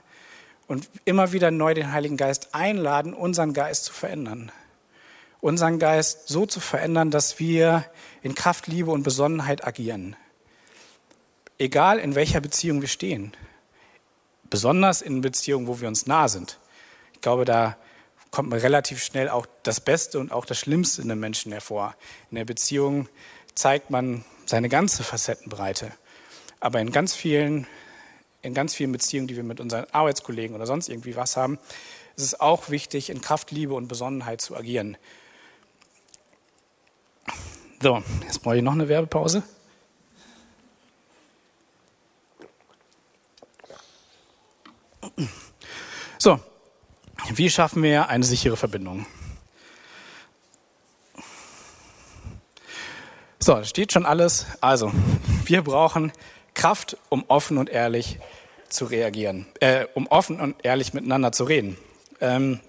und 0.67 0.89
immer 1.05 1.31
wieder 1.31 1.51
neu 1.51 1.73
den 1.73 1.91
Heiligen 1.91 2.17
Geist 2.17 2.53
einladen, 2.53 3.13
unseren 3.13 3.53
Geist 3.53 3.85
zu 3.85 3.93
verändern 3.93 4.51
unseren 5.41 5.79
Geist 5.79 6.27
so 6.27 6.45
zu 6.45 6.59
verändern, 6.59 7.11
dass 7.11 7.39
wir 7.39 7.85
in 8.21 8.35
Kraft, 8.35 8.67
Liebe 8.67 8.91
und 8.91 9.03
Besonnenheit 9.03 9.65
agieren. 9.65 10.15
Egal 11.57 11.99
in 11.99 12.15
welcher 12.15 12.41
Beziehung 12.41 12.81
wir 12.81 12.87
stehen. 12.87 13.33
Besonders 14.49 15.01
in 15.01 15.21
Beziehungen, 15.21 15.67
wo 15.67 15.79
wir 15.79 15.87
uns 15.87 16.07
nah 16.07 16.27
sind. 16.27 16.57
Ich 17.13 17.21
glaube, 17.21 17.45
da 17.45 17.77
kommt 18.31 18.49
man 18.49 18.59
relativ 18.59 19.03
schnell 19.03 19.29
auch 19.29 19.45
das 19.63 19.79
Beste 19.79 20.19
und 20.19 20.31
auch 20.31 20.45
das 20.45 20.57
Schlimmste 20.57 21.01
in 21.01 21.09
den 21.09 21.19
Menschen 21.19 21.51
hervor. 21.51 21.95
In 22.31 22.35
der 22.35 22.45
Beziehung 22.45 23.09
zeigt 23.55 23.89
man 23.89 24.23
seine 24.45 24.69
ganze 24.69 25.03
Facettenbreite. 25.03 25.91
Aber 26.59 26.79
in 26.79 26.91
ganz 26.91 27.15
vielen, 27.15 27.67
in 28.41 28.53
ganz 28.53 28.73
vielen 28.75 28.91
Beziehungen, 28.91 29.27
die 29.27 29.35
wir 29.35 29.43
mit 29.43 29.59
unseren 29.59 29.85
Arbeitskollegen 29.91 30.55
oder 30.55 30.65
sonst 30.65 30.89
irgendwie 30.89 31.15
was 31.15 31.37
haben, 31.37 31.59
ist 32.15 32.23
es 32.23 32.39
auch 32.39 32.69
wichtig, 32.69 33.09
in 33.09 33.21
Kraft, 33.21 33.51
Liebe 33.51 33.73
und 33.73 33.87
Besonnenheit 33.87 34.41
zu 34.41 34.55
agieren. 34.55 34.97
So, 37.81 38.03
jetzt 38.23 38.43
brauche 38.43 38.57
ich 38.57 38.61
noch 38.63 38.73
eine 38.73 38.89
Werbepause. 38.89 39.41
So, 46.17 46.39
wie 47.29 47.49
schaffen 47.49 47.81
wir 47.81 48.09
eine 48.09 48.25
sichere 48.25 48.57
Verbindung? 48.57 49.05
So, 53.39 53.63
steht 53.63 53.93
schon 53.93 54.05
alles. 54.05 54.45
Also, 54.59 54.91
wir 55.45 55.61
brauchen 55.61 56.11
Kraft, 56.53 56.97
um 57.07 57.23
offen 57.29 57.57
und 57.57 57.69
ehrlich 57.69 58.19
zu 58.67 58.83
reagieren, 58.85 59.47
äh, 59.61 59.85
um 59.93 60.07
offen 60.07 60.41
und 60.41 60.57
ehrlich 60.63 60.93
miteinander 60.93 61.31
zu 61.31 61.45
reden. 61.45 61.77
Ähm, 62.19 62.59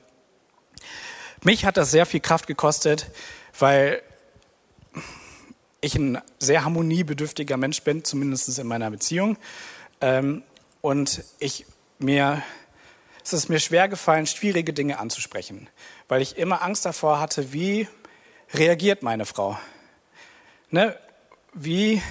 mich 1.43 1.65
hat 1.65 1.77
das 1.77 1.91
sehr 1.91 2.07
viel 2.07 2.21
Kraft 2.21 2.47
gekostet, 2.47 3.11
weil 3.59 4.03
ich 5.81 5.95
ein 5.95 6.21
sehr 6.39 6.65
harmoniebedürftiger 6.65 7.57
Mensch 7.57 7.83
bin, 7.83 8.05
zumindest 8.05 8.59
in 8.59 8.67
meiner 8.67 8.91
Beziehung. 8.91 9.37
Ähm, 10.01 10.43
und 10.81 11.23
ich 11.39 11.67
mir, 11.99 12.43
es 13.25 13.33
ist 13.33 13.49
mir 13.49 13.61
schwer 13.61 13.89
gefallen, 13.89 14.27
schwierige 14.27 14.73
Dinge 14.73 14.99
anzusprechen, 14.99 15.69
weil 16.09 16.23
ich 16.23 16.39
immer 16.39 16.63
Angst 16.63 16.85
davor 16.87 17.21
hatte, 17.21 17.53
wie 17.53 17.89
reagiert 18.53 19.03
meine 19.03 19.27
Frau? 19.27 19.59
Ne? 20.71 20.97
Wie 21.53 22.03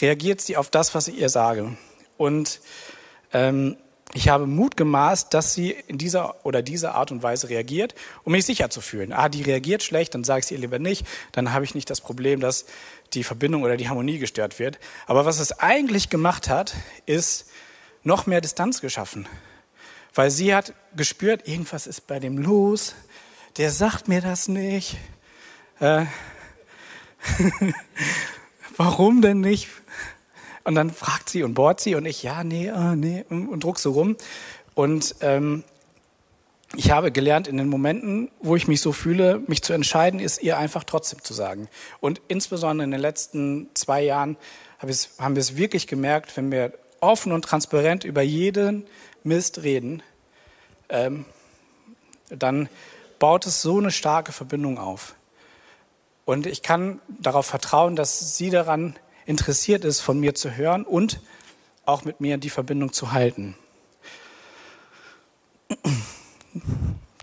reagiert 0.00 0.40
sie 0.40 0.56
auf 0.56 0.70
das, 0.70 0.94
was 0.94 1.08
ich 1.08 1.18
ihr 1.18 1.28
sage? 1.28 1.76
Und 2.16 2.60
ähm, 3.32 3.76
ich 4.14 4.28
habe 4.30 4.46
Mut 4.46 4.76
gemaßt, 4.76 5.34
dass 5.34 5.52
sie 5.52 5.70
in 5.86 5.98
dieser 5.98 6.44
oder 6.46 6.62
dieser 6.62 6.94
Art 6.94 7.12
und 7.12 7.22
Weise 7.22 7.50
reagiert, 7.50 7.94
um 8.24 8.32
mich 8.32 8.46
sicher 8.46 8.70
zu 8.70 8.80
fühlen. 8.80 9.12
Ah, 9.12 9.28
die 9.28 9.42
reagiert 9.42 9.82
schlecht, 9.82 10.14
dann 10.14 10.24
sage 10.24 10.42
ich 10.44 10.50
ihr 10.50 10.58
lieber 10.58 10.78
nicht. 10.78 11.06
Dann 11.32 11.52
habe 11.52 11.64
ich 11.64 11.74
nicht 11.74 11.90
das 11.90 12.00
Problem, 12.00 12.40
dass 12.40 12.64
die 13.12 13.22
Verbindung 13.22 13.62
oder 13.64 13.76
die 13.76 13.88
Harmonie 13.88 14.18
gestört 14.18 14.58
wird. 14.58 14.78
Aber 15.06 15.26
was 15.26 15.38
es 15.40 15.58
eigentlich 15.58 16.08
gemacht 16.08 16.48
hat, 16.48 16.74
ist 17.04 17.50
noch 18.02 18.26
mehr 18.26 18.40
Distanz 18.40 18.80
geschaffen. 18.80 19.28
Weil 20.14 20.30
sie 20.30 20.54
hat 20.54 20.72
gespürt, 20.96 21.46
irgendwas 21.46 21.86
ist 21.86 22.06
bei 22.06 22.18
dem 22.18 22.38
los. 22.38 22.94
Der 23.58 23.70
sagt 23.70 24.08
mir 24.08 24.22
das 24.22 24.48
nicht. 24.48 24.96
Äh, 25.80 26.06
warum 28.76 29.20
denn 29.20 29.40
nicht? 29.40 29.68
Und 30.68 30.74
dann 30.74 30.90
fragt 30.90 31.30
sie 31.30 31.44
und 31.44 31.54
bohrt 31.54 31.80
sie 31.80 31.94
und 31.94 32.04
ich, 32.04 32.22
ja, 32.22 32.44
nee, 32.44 32.66
äh, 32.66 32.94
nee, 32.94 33.24
und 33.30 33.64
druck 33.64 33.78
so 33.78 33.92
rum. 33.92 34.18
Und 34.74 35.14
ähm, 35.22 35.64
ich 36.76 36.90
habe 36.90 37.10
gelernt, 37.10 37.48
in 37.48 37.56
den 37.56 37.68
Momenten, 37.68 38.30
wo 38.42 38.54
ich 38.54 38.68
mich 38.68 38.82
so 38.82 38.92
fühle, 38.92 39.40
mich 39.46 39.62
zu 39.62 39.72
entscheiden, 39.72 40.20
ist 40.20 40.42
ihr 40.42 40.58
einfach 40.58 40.84
trotzdem 40.84 41.24
zu 41.24 41.32
sagen. 41.32 41.70
Und 42.00 42.20
insbesondere 42.28 42.84
in 42.84 42.90
den 42.90 43.00
letzten 43.00 43.70
zwei 43.72 44.02
Jahren 44.02 44.36
haben 44.78 45.36
wir 45.36 45.40
es 45.40 45.56
wirklich 45.56 45.86
gemerkt, 45.86 46.36
wenn 46.36 46.52
wir 46.52 46.74
offen 47.00 47.32
und 47.32 47.46
transparent 47.46 48.04
über 48.04 48.20
jeden 48.20 48.86
Mist 49.24 49.62
reden, 49.62 50.02
ähm, 50.90 51.24
dann 52.28 52.68
baut 53.18 53.46
es 53.46 53.62
so 53.62 53.78
eine 53.78 53.90
starke 53.90 54.32
Verbindung 54.32 54.76
auf. 54.76 55.14
Und 56.26 56.46
ich 56.46 56.62
kann 56.62 57.00
darauf 57.08 57.46
vertrauen, 57.46 57.96
dass 57.96 58.36
sie 58.36 58.50
daran 58.50 58.96
interessiert 59.28 59.84
ist, 59.84 60.00
von 60.00 60.18
mir 60.18 60.34
zu 60.34 60.56
hören 60.56 60.84
und 60.84 61.20
auch 61.84 62.04
mit 62.04 62.20
mir 62.20 62.38
die 62.38 62.50
Verbindung 62.50 62.92
zu 62.92 63.12
halten. 63.12 63.54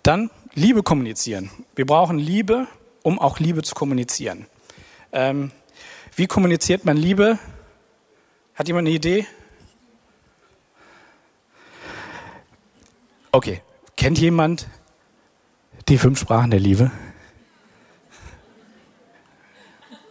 Dann 0.04 0.30
Liebe 0.54 0.84
kommunizieren. 0.84 1.50
Wir 1.76 1.88
brauchen 1.88 2.20
Liebe, 2.20 2.68
um 3.02 3.18
auch 3.18 3.40
Liebe 3.40 3.64
zu 3.64 3.74
kommunizieren. 3.74 4.46
Ähm, 5.12 5.52
wie 6.16 6.28
kommuniziert 6.28 6.86
man 6.86 6.96
Liebe? 6.96 7.40
Hat 8.54 8.68
jemand 8.68 8.88
eine 8.88 8.96
Idee? 8.96 9.26
Okay, 13.32 13.62
kennt 13.98 14.20
jemand 14.20 14.68
die 15.90 15.98
fünf 15.98 16.20
Sprachen 16.20 16.52
der 16.52 16.60
Liebe? 16.60 16.92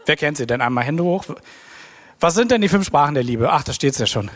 Wer 0.06 0.16
kennt 0.16 0.36
sie 0.36 0.46
denn? 0.46 0.60
Einmal 0.60 0.84
Hände 0.84 1.04
hoch. 1.04 1.24
Was 2.20 2.34
sind 2.34 2.50
denn 2.50 2.60
die 2.60 2.68
fünf 2.68 2.86
Sprachen 2.86 3.14
der 3.14 3.22
Liebe? 3.22 3.50
Ach, 3.50 3.62
da 3.64 3.72
steht 3.72 3.92
es 3.92 3.98
ja 3.98 4.06
schon. 4.06 4.30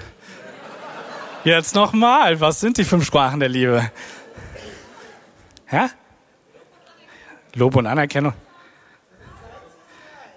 Jetzt 1.45 1.75
nochmal. 1.75 2.41
Was 2.41 2.61
sind 2.61 2.77
die 2.79 2.85
fünf 2.85 3.07
Sprachen 3.07 3.41
der 3.41 3.49
Liebe? 3.49 3.91
Ja? 5.71 5.91
Lob 7.55 7.77
und 7.77 7.87
Anerkennung. 7.87 8.35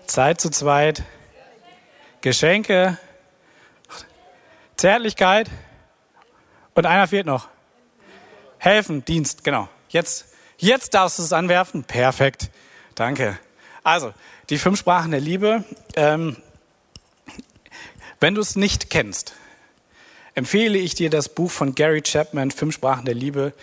Zeit 0.05 0.41
zu 0.41 0.49
zweit. 0.49 1.03
Geschenke. 2.21 2.97
Zärtlichkeit. 4.77 5.49
Und 6.73 6.85
einer 6.85 7.07
fehlt 7.07 7.25
noch. 7.25 7.47
Helfen, 8.57 9.03
Dienst, 9.03 9.43
genau. 9.43 9.67
Jetzt, 9.89 10.27
jetzt 10.57 10.93
darfst 10.93 11.19
du 11.19 11.23
es 11.23 11.33
anwerfen. 11.33 11.83
Perfekt. 11.83 12.51
Danke. 12.95 13.37
Also, 13.83 14.13
die 14.49 14.57
fünf 14.57 14.79
Sprachen 14.79 15.11
der 15.11 15.19
Liebe. 15.19 15.63
Ähm, 15.95 16.37
wenn 18.21 18.35
du 18.35 18.41
es 18.41 18.55
nicht 18.55 18.89
kennst, 18.89 19.33
empfehle 20.35 20.77
ich 20.77 20.95
dir 20.95 21.09
das 21.09 21.27
Buch 21.27 21.51
von 21.51 21.75
Gary 21.75 22.01
Chapman, 22.01 22.51
Fünf 22.51 22.75
Sprachen 22.75 23.03
der 23.03 23.15
Liebe. 23.15 23.53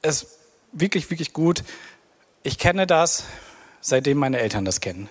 Es 0.00 0.22
ist 0.22 0.38
wirklich, 0.72 1.10
wirklich 1.10 1.32
gut. 1.32 1.64
Ich 2.42 2.58
kenne 2.58 2.86
das, 2.86 3.24
seitdem 3.80 4.18
meine 4.18 4.38
Eltern 4.38 4.64
das 4.64 4.80
kennen. 4.80 5.08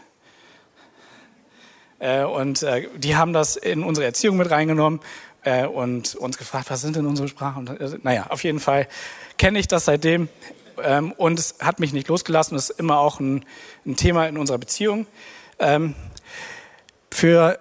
Äh, 1.99 2.23
und 2.23 2.63
äh, 2.63 2.88
die 2.97 3.15
haben 3.15 3.34
das 3.34 3.58
in 3.58 3.84
unsere 3.84 4.06
Erziehung 4.06 4.38
mit 4.38 4.49
reingenommen 4.49 5.02
äh, 5.43 5.65
und 5.65 6.15
uns 6.15 6.38
gefragt, 6.38 6.69
was 6.69 6.82
sind 6.82 6.95
denn 6.95 7.06
unsere 7.06 7.28
Sprachen? 7.28 7.78
Naja, 8.04 8.28
auf 8.30 8.43
jeden 8.43 8.60
Fall 8.60 8.88
kenne 9.38 9.60
ich 9.60 9.67
das 9.67 9.86
seitdem 9.86 10.30
ähm, 10.82 11.12
und 11.13 11.38
es 11.38 11.56
hat 11.60 11.80
mich 11.80 11.91
nicht 11.91 12.08
losgelassen. 12.08 12.56
Das 12.56 12.69
ist 12.69 12.80
immer 12.80 12.99
auch 12.99 13.19
ein, 13.19 13.45
ein 13.86 13.97
Thema 13.97 14.28
in 14.28 14.38
unserer 14.38 14.58
Beziehung. 14.58 15.06
Ähm, 15.60 15.95
für 17.12 17.60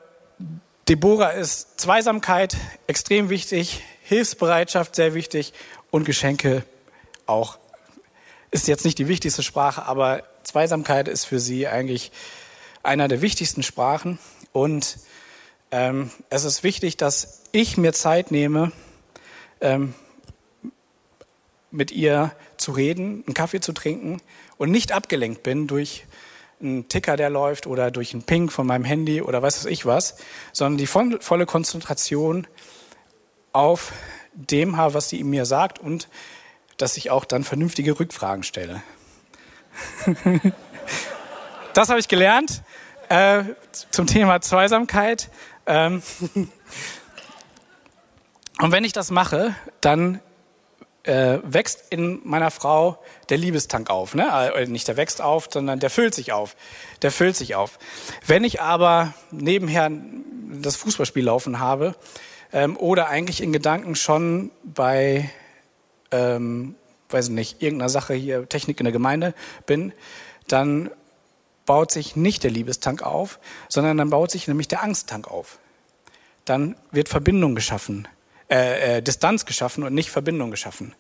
Deborah 0.88 1.30
ist 1.30 1.80
Zweisamkeit 1.80 2.56
extrem 2.88 3.30
wichtig, 3.30 3.82
Hilfsbereitschaft 4.02 4.96
sehr 4.96 5.14
wichtig 5.14 5.52
und 5.92 6.04
Geschenke 6.04 6.64
auch. 7.26 7.58
Ist 8.50 8.66
jetzt 8.66 8.84
nicht 8.84 8.98
die 8.98 9.06
wichtigste 9.06 9.44
Sprache, 9.44 9.84
aber 9.84 10.24
Zweisamkeit 10.42 11.06
ist 11.06 11.24
für 11.24 11.38
sie 11.38 11.68
eigentlich 11.68 12.10
einer 12.82 13.06
der 13.06 13.22
wichtigsten 13.22 13.62
Sprachen. 13.62 14.18
Und 14.50 14.98
ähm, 15.70 16.10
es 16.30 16.42
ist 16.42 16.64
wichtig, 16.64 16.96
dass 16.96 17.42
ich 17.52 17.76
mir 17.76 17.92
Zeit 17.92 18.32
nehme, 18.32 18.72
ähm, 19.60 19.94
mit 21.70 21.92
ihr 21.92 22.32
zu 22.56 22.72
reden, 22.72 23.22
einen 23.26 23.34
Kaffee 23.34 23.60
zu 23.60 23.72
trinken 23.72 24.20
und 24.58 24.72
nicht 24.72 24.90
abgelenkt 24.90 25.44
bin 25.44 25.68
durch 25.68 26.04
einen 26.62 26.88
Ticker, 26.88 27.16
der 27.16 27.30
läuft 27.30 27.66
oder 27.66 27.90
durch 27.90 28.12
einen 28.12 28.22
Ping 28.22 28.50
von 28.50 28.66
meinem 28.66 28.84
Handy 28.84 29.20
oder 29.22 29.42
was 29.42 29.58
weiß 29.58 29.70
ich 29.70 29.86
was, 29.86 30.16
sondern 30.52 30.78
die 30.78 30.86
volle 30.86 31.46
Konzentration 31.46 32.46
auf 33.52 33.92
dem 34.34 34.76
habe, 34.76 34.94
was 34.94 35.08
sie 35.08 35.22
mir 35.24 35.44
sagt 35.44 35.78
und 35.78 36.08
dass 36.76 36.96
ich 36.96 37.10
auch 37.10 37.24
dann 37.24 37.44
vernünftige 37.44 37.98
Rückfragen 37.98 38.42
stelle. 38.42 38.82
das 41.74 41.88
habe 41.88 42.00
ich 42.00 42.08
gelernt 42.08 42.62
äh, 43.08 43.44
zum 43.90 44.06
Thema 44.06 44.40
Zweisamkeit. 44.40 45.30
Ähm, 45.66 46.02
und 48.60 48.72
wenn 48.72 48.84
ich 48.84 48.92
das 48.92 49.10
mache, 49.10 49.54
dann 49.80 50.20
äh, 51.04 51.38
wächst 51.42 51.84
in 51.90 52.20
meiner 52.24 52.50
Frau 52.50 52.98
der 53.28 53.38
Liebestank 53.38 53.90
auf. 53.90 54.14
Ne? 54.14 54.52
Äh, 54.54 54.66
nicht 54.66 54.88
der 54.88 54.96
wächst 54.96 55.20
auf, 55.20 55.48
sondern 55.50 55.80
der 55.80 55.90
füllt 55.90 56.14
sich 56.14 56.32
auf. 56.32 56.56
Der 57.02 57.10
füllt 57.10 57.36
sich 57.36 57.54
auf. 57.54 57.78
Wenn 58.26 58.44
ich 58.44 58.60
aber 58.60 59.12
nebenher 59.30 59.90
das 60.60 60.76
Fußballspiel 60.76 61.24
laufen 61.24 61.58
habe 61.58 61.96
ähm, 62.52 62.76
oder 62.76 63.08
eigentlich 63.08 63.42
in 63.42 63.52
Gedanken 63.52 63.96
schon 63.96 64.50
bei, 64.62 65.30
ähm, 66.10 66.76
weiß 67.10 67.30
nicht, 67.30 67.62
irgendeiner 67.62 67.88
Sache 67.88 68.14
hier, 68.14 68.48
Technik 68.48 68.78
in 68.78 68.84
der 68.84 68.92
Gemeinde 68.92 69.34
bin, 69.66 69.92
dann 70.46 70.90
baut 71.66 71.90
sich 71.90 72.16
nicht 72.16 72.44
der 72.44 72.50
Liebestank 72.50 73.02
auf, 73.02 73.38
sondern 73.68 73.96
dann 73.96 74.10
baut 74.10 74.30
sich 74.30 74.46
nämlich 74.48 74.68
der 74.68 74.82
Angsttank 74.82 75.28
auf. 75.28 75.58
Dann 76.44 76.76
wird 76.90 77.08
Verbindung 77.08 77.54
geschaffen 77.54 78.08
äh, 78.52 78.98
äh, 78.98 79.02
Distanz 79.02 79.46
geschaffen 79.46 79.82
und 79.82 79.94
nicht 79.94 80.10
Verbindung 80.10 80.50
geschaffen. 80.50 80.94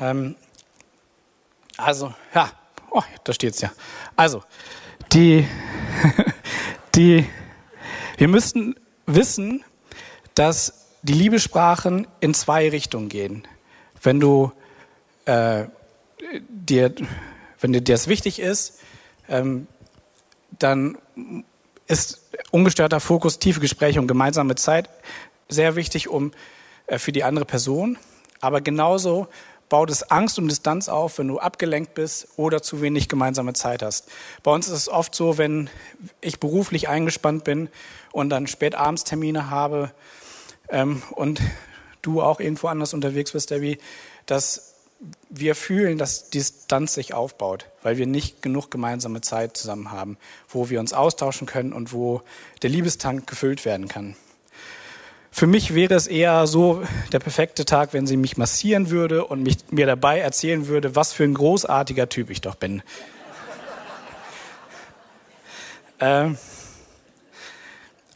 Ähm, 0.00 0.34
also, 1.76 2.12
ja, 2.34 2.50
oh, 2.90 3.04
da 3.22 3.32
steht 3.32 3.54
es 3.54 3.60
ja. 3.60 3.70
Also, 4.16 4.42
die, 5.12 5.46
die, 6.96 7.24
wir 8.16 8.26
müssen 8.26 8.74
wissen, 9.06 9.62
dass 10.34 10.88
die 11.02 11.12
Liebesprachen 11.12 12.08
in 12.18 12.34
zwei 12.34 12.68
Richtungen 12.68 13.08
gehen. 13.10 13.46
Wenn 14.02 14.18
du 14.18 14.50
äh, 15.24 15.66
dir, 16.48 16.92
wenn 17.60 17.74
dir 17.74 17.80
das 17.80 18.08
wichtig 18.08 18.40
ist, 18.40 18.80
ähm, 19.28 19.68
dann 20.58 20.98
ist 21.86 22.22
ungestörter 22.50 22.98
Fokus, 22.98 23.38
tiefe 23.38 23.60
Gespräche 23.60 24.00
und 24.00 24.08
gemeinsame 24.08 24.56
Zeit 24.56 24.90
sehr 25.48 25.76
wichtig, 25.76 26.08
um 26.08 26.32
äh, 26.86 26.98
für 26.98 27.12
die 27.12 27.24
andere 27.24 27.44
Person. 27.44 27.98
Aber 28.40 28.60
genauso 28.60 29.28
baut 29.68 29.90
es 29.90 30.10
Angst 30.10 30.38
und 30.38 30.48
Distanz 30.48 30.88
auf, 30.88 31.18
wenn 31.18 31.28
du 31.28 31.38
abgelenkt 31.38 31.94
bist 31.94 32.28
oder 32.36 32.62
zu 32.62 32.80
wenig 32.82 33.08
gemeinsame 33.08 33.52
Zeit 33.52 33.82
hast. 33.82 34.08
Bei 34.42 34.52
uns 34.52 34.68
ist 34.68 34.74
es 34.74 34.88
oft 34.88 35.14
so, 35.14 35.38
wenn 35.38 35.68
ich 36.20 36.38
beruflich 36.38 36.88
eingespannt 36.88 37.44
bin 37.44 37.68
und 38.12 38.30
dann 38.30 38.46
spät 38.46 38.74
abends 38.74 39.04
Termine 39.04 39.50
habe 39.50 39.90
ähm, 40.68 41.02
und 41.10 41.40
du 42.02 42.22
auch 42.22 42.40
irgendwo 42.40 42.68
anders 42.68 42.94
unterwegs 42.94 43.32
bist, 43.32 43.50
Debbie, 43.50 43.78
dass 44.26 44.74
wir 45.28 45.54
fühlen, 45.54 45.98
dass 45.98 46.30
Distanz 46.30 46.94
sich 46.94 47.12
aufbaut, 47.12 47.66
weil 47.82 47.98
wir 47.98 48.06
nicht 48.06 48.40
genug 48.42 48.70
gemeinsame 48.70 49.20
Zeit 49.20 49.56
zusammen 49.56 49.90
haben, 49.90 50.16
wo 50.48 50.70
wir 50.70 50.80
uns 50.80 50.92
austauschen 50.92 51.46
können 51.46 51.72
und 51.72 51.92
wo 51.92 52.22
der 52.62 52.70
Liebestank 52.70 53.26
gefüllt 53.26 53.64
werden 53.64 53.88
kann. 53.88 54.16
Für 55.36 55.46
mich 55.46 55.74
wäre 55.74 55.92
es 55.92 56.06
eher 56.06 56.46
so 56.46 56.82
der 57.12 57.18
perfekte 57.18 57.66
Tag, 57.66 57.92
wenn 57.92 58.06
sie 58.06 58.16
mich 58.16 58.38
massieren 58.38 58.88
würde 58.88 59.26
und 59.26 59.42
mich, 59.42 59.58
mir 59.70 59.84
dabei 59.84 60.18
erzählen 60.18 60.66
würde, 60.66 60.96
was 60.96 61.12
für 61.12 61.24
ein 61.24 61.34
großartiger 61.34 62.08
Typ 62.08 62.30
ich 62.30 62.40
doch 62.40 62.54
bin. 62.54 62.82
ähm, 66.00 66.38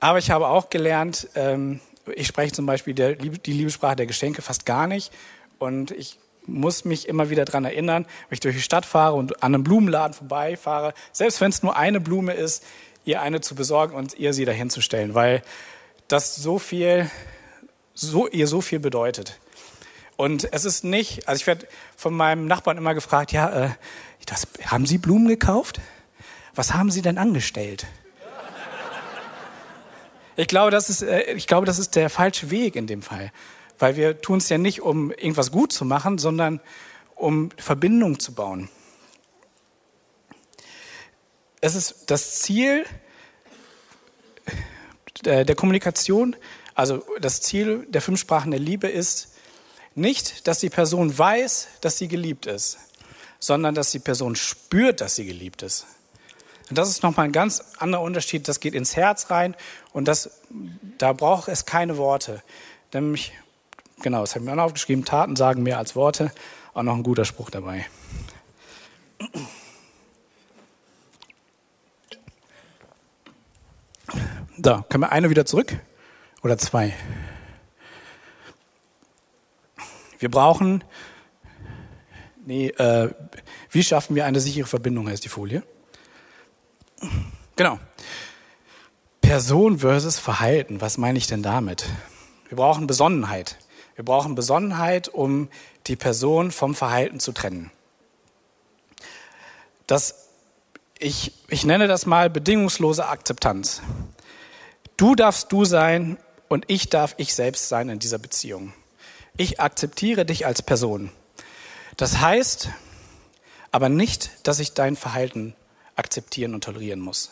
aber 0.00 0.16
ich 0.16 0.30
habe 0.30 0.46
auch 0.46 0.70
gelernt, 0.70 1.28
ähm, 1.34 1.80
ich 2.14 2.26
spreche 2.26 2.54
zum 2.54 2.64
Beispiel 2.64 2.94
der, 2.94 3.16
die 3.16 3.52
Liebessprache 3.52 3.96
der 3.96 4.06
Geschenke 4.06 4.40
fast 4.40 4.64
gar 4.64 4.86
nicht. 4.86 5.12
Und 5.58 5.90
ich 5.90 6.18
muss 6.46 6.86
mich 6.86 7.06
immer 7.06 7.28
wieder 7.28 7.44
daran 7.44 7.66
erinnern, 7.66 8.06
wenn 8.30 8.36
ich 8.36 8.40
durch 8.40 8.56
die 8.56 8.62
Stadt 8.62 8.86
fahre 8.86 9.16
und 9.16 9.42
an 9.42 9.54
einem 9.54 9.62
Blumenladen 9.62 10.14
vorbeifahre, 10.14 10.94
selbst 11.12 11.42
wenn 11.42 11.50
es 11.50 11.62
nur 11.62 11.76
eine 11.76 12.00
Blume 12.00 12.32
ist, 12.32 12.64
ihr 13.04 13.20
eine 13.20 13.42
zu 13.42 13.54
besorgen 13.54 13.94
und 13.94 14.14
ihr 14.14 14.32
sie 14.32 14.46
dahin 14.46 14.70
zu 14.70 14.80
stellen. 14.80 15.12
Weil 15.12 15.42
das 16.10 16.34
so 16.34 16.58
viel, 16.58 17.10
so, 17.94 18.28
ihr 18.28 18.46
so 18.46 18.60
viel 18.60 18.80
bedeutet. 18.80 19.38
Und 20.16 20.52
es 20.52 20.64
ist 20.64 20.84
nicht, 20.84 21.28
also 21.28 21.40
ich 21.40 21.46
werde 21.46 21.66
von 21.96 22.12
meinem 22.12 22.46
Nachbarn 22.46 22.76
immer 22.76 22.94
gefragt, 22.94 23.32
ja, 23.32 23.66
äh, 23.66 23.70
das, 24.26 24.46
haben 24.66 24.86
Sie 24.86 24.98
Blumen 24.98 25.28
gekauft? 25.28 25.80
Was 26.54 26.74
haben 26.74 26.90
Sie 26.90 27.00
denn 27.00 27.16
angestellt? 27.16 27.86
Ich 30.36 30.48
glaube, 30.48 30.70
das 30.70 30.90
ist, 30.90 31.02
äh, 31.02 31.32
ich 31.32 31.46
glaube, 31.46 31.66
das 31.66 31.78
ist 31.78 31.96
der 31.96 32.10
falsche 32.10 32.50
Weg 32.50 32.76
in 32.76 32.86
dem 32.86 33.02
Fall. 33.02 33.32
Weil 33.78 33.96
wir 33.96 34.20
tun 34.20 34.38
es 34.38 34.48
ja 34.48 34.58
nicht, 34.58 34.82
um 34.82 35.10
irgendwas 35.10 35.50
gut 35.50 35.72
zu 35.72 35.84
machen, 35.84 36.18
sondern 36.18 36.60
um 37.14 37.50
Verbindung 37.56 38.18
zu 38.18 38.34
bauen. 38.34 38.68
Es 41.60 41.74
ist 41.74 42.10
das 42.10 42.40
Ziel 42.40 42.84
der 45.24 45.54
Kommunikation, 45.54 46.36
also 46.74 47.04
das 47.20 47.40
Ziel 47.42 47.86
der 47.88 48.00
fünf 48.00 48.20
Sprachen 48.20 48.50
der 48.50 48.60
Liebe 48.60 48.88
ist 48.88 49.34
nicht, 49.94 50.46
dass 50.46 50.60
die 50.60 50.70
Person 50.70 51.16
weiß, 51.16 51.68
dass 51.80 51.98
sie 51.98 52.08
geliebt 52.08 52.46
ist, 52.46 52.78
sondern 53.38 53.74
dass 53.74 53.90
die 53.90 53.98
Person 53.98 54.36
spürt, 54.36 55.00
dass 55.00 55.16
sie 55.16 55.26
geliebt 55.26 55.62
ist. 55.62 55.86
Und 56.70 56.78
das 56.78 56.88
ist 56.88 57.02
nochmal 57.02 57.26
ein 57.26 57.32
ganz 57.32 57.62
anderer 57.78 58.02
Unterschied. 58.02 58.46
Das 58.46 58.60
geht 58.60 58.74
ins 58.74 58.94
Herz 58.94 59.30
rein 59.30 59.56
und 59.92 60.06
das, 60.06 60.30
da 60.98 61.12
braucht 61.12 61.48
es 61.48 61.66
keine 61.66 61.96
Worte. 61.96 62.42
Nämlich, 62.94 63.32
genau, 64.00 64.20
das 64.20 64.34
habe 64.34 64.44
ich 64.44 64.50
mir 64.50 64.60
auch 64.60 64.66
aufgeschrieben, 64.66 65.04
Taten 65.04 65.34
sagen 65.34 65.64
mehr 65.64 65.78
als 65.78 65.96
Worte. 65.96 66.30
Auch 66.72 66.84
noch 66.84 66.94
ein 66.94 67.02
guter 67.02 67.24
Spruch 67.24 67.50
dabei. 67.50 67.86
Da, 74.62 74.84
können 74.90 75.04
wir 75.04 75.12
eine 75.12 75.30
wieder 75.30 75.46
zurück? 75.46 75.78
Oder 76.42 76.58
zwei? 76.58 76.94
Wir 80.18 80.30
brauchen, 80.30 80.84
nee, 82.44 82.68
äh, 82.68 83.10
wie 83.70 83.82
schaffen 83.82 84.14
wir 84.14 84.26
eine 84.26 84.38
sichere 84.38 84.66
Verbindung, 84.66 85.08
heißt 85.08 85.24
die 85.24 85.30
Folie. 85.30 85.62
Genau. 87.56 87.78
Person 89.22 89.78
versus 89.78 90.18
Verhalten, 90.18 90.82
was 90.82 90.98
meine 90.98 91.16
ich 91.16 91.26
denn 91.26 91.42
damit? 91.42 91.86
Wir 92.48 92.56
brauchen 92.56 92.86
Besonnenheit. 92.86 93.56
Wir 93.94 94.04
brauchen 94.04 94.34
Besonnenheit, 94.34 95.08
um 95.08 95.48
die 95.86 95.96
Person 95.96 96.50
vom 96.50 96.74
Verhalten 96.74 97.18
zu 97.18 97.32
trennen. 97.32 97.70
Das, 99.86 100.28
ich, 100.98 101.32
ich 101.48 101.64
nenne 101.64 101.88
das 101.88 102.04
mal 102.04 102.28
bedingungslose 102.28 103.08
Akzeptanz. 103.08 103.80
Du 105.00 105.14
darfst 105.14 105.50
du 105.50 105.64
sein 105.64 106.18
und 106.48 106.66
ich 106.68 106.90
darf 106.90 107.14
ich 107.16 107.34
selbst 107.34 107.70
sein 107.70 107.88
in 107.88 107.98
dieser 107.98 108.18
Beziehung. 108.18 108.74
Ich 109.38 109.58
akzeptiere 109.58 110.26
dich 110.26 110.44
als 110.44 110.60
Person. 110.60 111.10
Das 111.96 112.20
heißt 112.20 112.68
aber 113.72 113.88
nicht, 113.88 114.30
dass 114.42 114.58
ich 114.58 114.74
dein 114.74 114.96
Verhalten 114.96 115.54
akzeptieren 115.96 116.52
und 116.52 116.64
tolerieren 116.64 117.00
muss. 117.00 117.30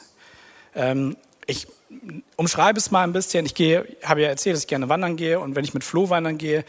Ähm, 0.75 1.19
ich 1.45 1.67
umschreibe 2.37 2.79
es 2.79 2.91
mal 2.91 3.05
ein 3.05 3.13
bisschen. 3.13 3.45
Ich 3.45 3.55
gehe, 3.55 3.87
habe 4.03 4.23
ja 4.23 4.29
erzählt, 4.29 4.57
dass 4.57 4.63
ich 4.63 4.69
gerne 4.69 4.89
wandern 4.89 5.19
gehe 5.19 5.39
und 5.39 5.55
wenn 5.55 5.65
ich 5.65 5.75
mit 5.75 5.85
Flo 5.85 6.09
wandern 6.09 6.39
gehe, 6.39 6.65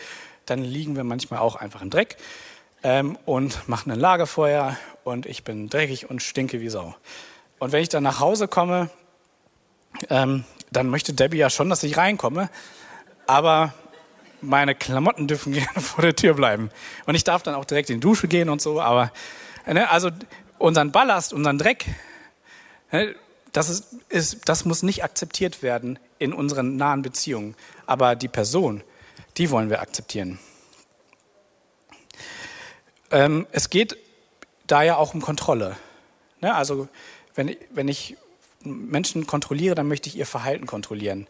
dann 0.48 0.62
liegen 0.62 0.98
wir 0.98 1.06
manchmal 1.06 1.40
auch 1.40 1.56
einfach 1.56 1.82
im 1.82 1.92
Dreck 1.92 2.18
ähm, 2.84 3.18
und 3.24 3.70
machen 3.70 3.90
ein 3.90 4.00
Lagerfeuer 4.02 4.76
und 5.06 5.28
ich 5.28 5.46
bin 5.46 5.70
dreckig 5.70 6.10
und 6.10 6.22
stinke 6.22 6.60
wie 6.60 6.68
Sau. 6.68 6.94
Und 7.58 7.72
wenn 7.72 7.82
ich 7.82 7.88
dann 7.88 8.04
nach 8.04 8.20
Hause 8.20 8.50
komme, 8.50 8.90
ähm, 10.10 10.44
dann 10.72 10.90
möchte 10.90 11.14
Debbie 11.14 11.38
ja 11.38 11.50
schon, 11.50 11.70
dass 11.70 11.84
ich 11.84 11.98
reinkomme, 11.98 12.50
aber 13.28 13.74
meine 14.42 14.76
Klamotten 14.76 15.28
dürfen 15.28 15.54
gerne 15.54 15.82
vor 15.82 16.02
der 16.02 16.16
Tür 16.16 16.34
bleiben. 16.34 16.70
Und 17.06 17.16
ich 17.16 17.24
darf 17.24 17.44
dann 17.44 17.56
auch 17.56 17.66
direkt 17.66 17.90
in 17.90 17.98
die 17.98 18.02
Dusche 18.02 18.28
gehen 18.28 18.50
und 18.50 18.62
so, 18.62 18.82
aber 18.82 19.12
ne, 19.66 19.90
also 19.90 20.10
unseren 20.58 20.92
Ballast, 20.92 21.34
unseren 21.34 21.58
Dreck, 21.58 21.86
ne, 22.92 23.16
das, 23.52 23.70
ist, 23.70 23.96
ist, 24.10 24.50
das 24.50 24.66
muss 24.66 24.84
nicht 24.84 25.04
akzeptiert 25.04 25.64
werden 25.64 26.00
in 26.20 26.34
unseren 26.34 26.76
nahen 26.76 27.02
Beziehungen. 27.02 27.56
Aber 27.86 28.16
die 28.16 28.28
Person, 28.28 28.84
die 29.38 29.50
wollen 29.50 29.70
wir 29.70 29.82
akzeptieren. 29.82 30.40
Ähm, 33.12 33.48
es 33.52 33.70
geht 33.70 33.98
da 34.68 34.84
ja 34.84 34.98
auch 34.98 35.14
um 35.14 35.22
Kontrolle. 35.22 35.78
Ne? 36.42 36.54
Also 36.54 36.88
wenn, 37.36 37.56
wenn 37.72 37.88
ich 37.88 38.18
Menschen 38.64 39.28
kontrolliere, 39.28 39.76
dann 39.76 39.88
möchte 39.88 40.10
ich 40.10 40.18
ihr 40.18 40.26
Verhalten 40.26 40.66
kontrollieren. 40.66 41.28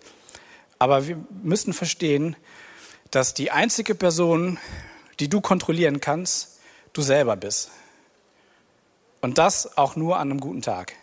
Aber 0.80 1.08
wir 1.08 1.18
müssen 1.44 1.74
verstehen, 1.74 2.36
dass 3.12 3.34
die 3.34 3.52
einzige 3.52 3.96
Person, 3.96 4.58
die 5.20 5.30
du 5.30 5.42
kontrollieren 5.42 6.00
kannst, 6.00 6.60
du 6.94 7.02
selber 7.02 7.36
bist. 7.36 7.72
Und 9.22 9.38
das 9.38 9.78
auch 9.78 9.96
nur 9.96 10.18
an 10.18 10.32
einem 10.32 10.40
guten 10.40 10.62
Tag. 10.62 10.94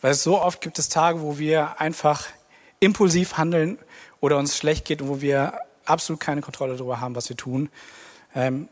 Weil 0.00 0.14
so 0.14 0.40
oft 0.40 0.60
gibt 0.60 0.78
es 0.78 0.88
Tage, 0.88 1.22
wo 1.22 1.38
wir 1.38 1.80
einfach 1.80 2.26
impulsiv 2.80 3.38
handeln 3.38 3.78
oder 4.20 4.38
uns 4.38 4.56
schlecht 4.56 4.84
geht 4.84 5.00
und 5.00 5.08
wo 5.08 5.20
wir 5.20 5.58
absolut 5.84 6.20
keine 6.20 6.42
Kontrolle 6.42 6.76
darüber 6.76 7.00
haben, 7.00 7.14
was 7.14 7.28
wir 7.28 7.36
tun. 7.36 7.70
Ähm, 8.34 8.68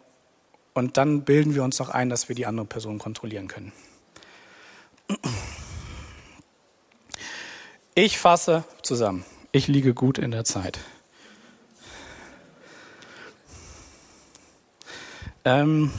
und 0.75 0.97
dann 0.97 1.23
bilden 1.23 1.55
wir 1.55 1.63
uns 1.63 1.79
noch 1.79 1.89
ein, 1.89 2.11
dass 2.11 2.29
wir 2.29 2.37
die 2.37 2.47
andere 2.47 2.67
Person 2.67 2.99
kontrollieren 2.99 3.49
können. 3.49 3.73
Ich 7.97 8.19
fasse 8.19 8.65
zusammen. 8.83 9.25
Ich 9.53 9.69
liege 9.69 9.95
gut 9.95 10.19
in 10.19 10.33
der 10.33 10.43
Zeit. 10.43 10.81
Ähm, 15.45 15.93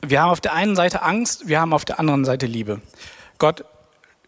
wir 0.00 0.22
haben 0.22 0.30
auf 0.30 0.40
der 0.40 0.54
einen 0.54 0.74
Seite 0.74 1.02
Angst, 1.02 1.48
wir 1.48 1.60
haben 1.60 1.74
auf 1.74 1.84
der 1.84 2.00
anderen 2.00 2.24
Seite 2.24 2.46
Liebe. 2.46 2.80
Gott 3.36 3.66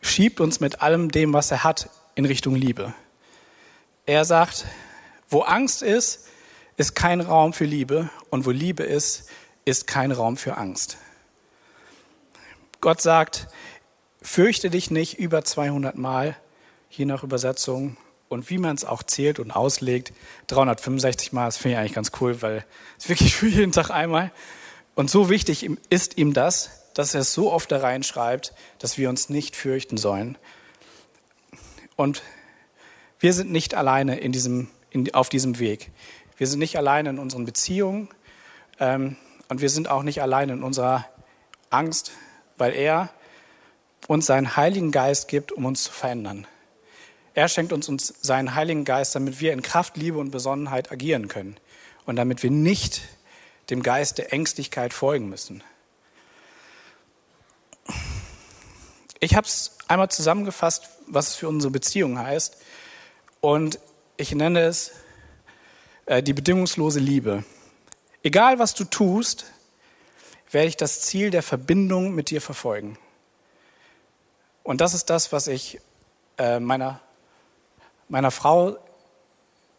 schiebt 0.02 0.40
uns 0.40 0.60
mit 0.60 0.82
allem 0.82 1.10
dem, 1.10 1.32
was 1.32 1.50
er 1.50 1.64
hat, 1.64 1.88
in 2.14 2.26
Richtung 2.26 2.54
Liebe. 2.54 2.92
Er 4.04 4.26
sagt, 4.26 4.66
wo 5.30 5.40
Angst 5.40 5.80
ist, 5.82 6.28
ist 6.76 6.94
kein 6.94 7.22
Raum 7.22 7.54
für 7.54 7.64
Liebe 7.64 8.10
und 8.28 8.44
wo 8.44 8.50
Liebe 8.50 8.82
ist, 8.82 9.30
ist 9.64 9.86
kein 9.86 10.12
Raum 10.12 10.36
für 10.36 10.58
Angst. 10.58 10.98
Gott 12.82 13.00
sagt, 13.00 13.48
fürchte 14.22 14.70
dich 14.70 14.90
nicht 14.90 15.18
über 15.18 15.44
200 15.44 15.96
Mal, 15.96 16.36
je 16.90 17.04
nach 17.04 17.22
Übersetzung 17.22 17.96
und 18.28 18.48
wie 18.50 18.58
man 18.58 18.76
es 18.76 18.84
auch 18.84 19.02
zählt 19.02 19.38
und 19.38 19.50
auslegt, 19.50 20.12
365 20.48 21.32
Mal, 21.32 21.46
das 21.46 21.56
finde 21.56 21.74
ich 21.74 21.78
eigentlich 21.78 21.94
ganz 21.94 22.12
cool, 22.20 22.40
weil 22.42 22.64
es 22.98 23.08
wirklich 23.08 23.34
für 23.36 23.48
jeden 23.48 23.72
Tag 23.72 23.90
einmal. 23.90 24.30
Und 24.94 25.10
so 25.10 25.30
wichtig 25.30 25.68
ist 25.88 26.18
ihm 26.18 26.32
das, 26.32 26.70
dass 26.94 27.14
er 27.14 27.20
es 27.20 27.32
so 27.32 27.52
oft 27.52 27.70
da 27.72 27.78
reinschreibt, 27.78 28.52
dass 28.78 28.98
wir 28.98 29.08
uns 29.08 29.28
nicht 29.30 29.56
fürchten 29.56 29.96
sollen. 29.96 30.36
Und 31.96 32.22
wir 33.18 33.32
sind 33.32 33.50
nicht 33.50 33.74
alleine 33.74 34.18
in 34.18 34.32
diesem, 34.32 34.68
in, 34.90 35.12
auf 35.14 35.28
diesem 35.28 35.58
Weg. 35.58 35.90
Wir 36.36 36.46
sind 36.46 36.58
nicht 36.58 36.76
alleine 36.76 37.10
in 37.10 37.18
unseren 37.18 37.44
Beziehungen 37.44 38.08
ähm, 38.78 39.16
und 39.48 39.60
wir 39.60 39.68
sind 39.70 39.88
auch 39.88 40.02
nicht 40.02 40.22
alleine 40.22 40.54
in 40.54 40.62
unserer 40.62 41.06
Angst, 41.68 42.12
weil 42.56 42.72
er 42.72 43.10
uns 44.06 44.26
seinen 44.26 44.56
Heiligen 44.56 44.90
Geist 44.90 45.28
gibt, 45.28 45.52
um 45.52 45.64
uns 45.64 45.84
zu 45.84 45.92
verändern. 45.92 46.46
Er 47.34 47.48
schenkt 47.48 47.72
uns, 47.72 47.88
uns 47.88 48.14
seinen 48.20 48.54
Heiligen 48.54 48.84
Geist, 48.84 49.14
damit 49.14 49.40
wir 49.40 49.52
in 49.52 49.62
Kraft, 49.62 49.96
Liebe 49.96 50.18
und 50.18 50.30
Besonnenheit 50.30 50.90
agieren 50.90 51.28
können 51.28 51.56
und 52.06 52.16
damit 52.16 52.42
wir 52.42 52.50
nicht 52.50 53.02
dem 53.70 53.82
Geist 53.82 54.18
der 54.18 54.32
Ängstlichkeit 54.32 54.92
folgen 54.92 55.28
müssen. 55.28 55.62
Ich 59.20 59.34
habe 59.34 59.46
es 59.46 59.76
einmal 59.86 60.10
zusammengefasst, 60.10 60.88
was 61.06 61.28
es 61.28 61.34
für 61.34 61.48
unsere 61.48 61.70
Beziehung 61.70 62.18
heißt. 62.18 62.56
Und 63.40 63.78
ich 64.16 64.34
nenne 64.34 64.60
es 64.60 64.92
äh, 66.06 66.22
die 66.22 66.32
bedingungslose 66.32 67.00
Liebe. 67.00 67.44
Egal 68.22 68.58
was 68.58 68.74
du 68.74 68.84
tust, 68.84 69.46
werde 70.50 70.68
ich 70.68 70.76
das 70.76 71.02
Ziel 71.02 71.30
der 71.30 71.42
Verbindung 71.42 72.14
mit 72.14 72.30
dir 72.30 72.40
verfolgen. 72.40 72.98
Und 74.62 74.80
das 74.80 74.94
ist 74.94 75.10
das, 75.10 75.32
was 75.32 75.46
ich 75.46 75.80
äh, 76.38 76.60
meiner, 76.60 77.00
meiner 78.08 78.30
Frau 78.30 78.76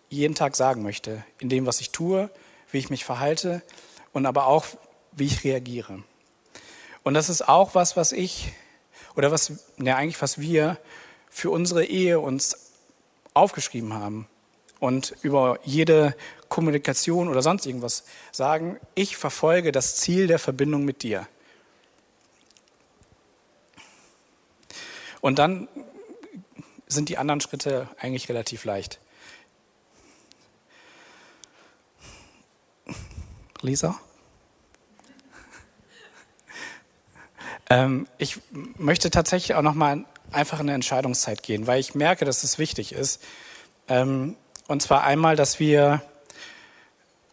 jeden 0.10 0.36
Tag 0.36 0.56
sagen 0.56 0.84
möchte, 0.84 1.24
in 1.39 1.50
dem, 1.50 1.65
was 1.65 1.82
ich 1.82 1.91
tue, 1.91 2.30
wie 2.72 2.78
ich 2.78 2.89
mich 2.89 3.06
verhalte 3.06 3.62
und 4.13 4.26
aber 4.26 4.48
auch, 4.48 4.65
wie 5.12 5.26
ich 5.26 5.44
reagiere. 5.44 6.04
Und 7.04 7.13
das 7.13 7.30
ist 7.30 7.48
auch 7.48 7.76
was, 7.76 7.96
was 7.98 8.12
ich 8.12 8.54
oder 9.15 9.32
was, 9.32 9.54
ja 9.78 9.96
eigentlich 9.96 10.22
was 10.22 10.39
wir 10.39 10.78
für 11.30 11.50
unsere 11.50 11.86
Ehe 11.86 12.20
uns 12.20 12.72
aufgeschrieben 13.34 13.94
haben 13.94 14.28
und 14.80 15.15
über 15.22 15.60
jede 15.63 16.15
Kommunikation 16.50 17.30
oder 17.30 17.41
sonst 17.41 17.65
irgendwas 17.65 18.04
sagen, 18.32 18.78
ich 18.96 19.15
verfolge 19.15 19.72
das 19.72 19.96
Ziel 19.96 20.28
der 20.28 20.39
Verbindung 20.39 20.84
mit 20.84 21.04
dir. 21.04 21.28
Und 25.21 25.39
dann 25.39 25.67
sind 26.88 27.10
die 27.10 27.17
anderen 27.17 27.39
Schritte 27.41 27.88
eigentlich 27.99 28.27
relativ 28.27 28.65
leicht. 28.65 28.99
Lisa? 33.62 33.99
Ähm, 37.69 38.07
ich 38.17 38.39
möchte 38.77 39.12
tatsächlich 39.12 39.55
auch 39.55 39.62
noch 39.62 39.75
mal 39.75 40.03
einfach 40.31 40.60
in 40.60 40.65
eine 40.65 40.73
Entscheidungszeit 40.73 41.43
gehen, 41.43 41.67
weil 41.67 41.79
ich 41.79 41.95
merke, 41.95 42.25
dass 42.25 42.43
es 42.43 42.57
wichtig 42.57 42.91
ist. 42.91 43.23
Ähm, 43.88 44.36
und 44.67 44.81
zwar 44.81 45.03
einmal, 45.03 45.36
dass 45.36 45.60
wir 45.60 46.01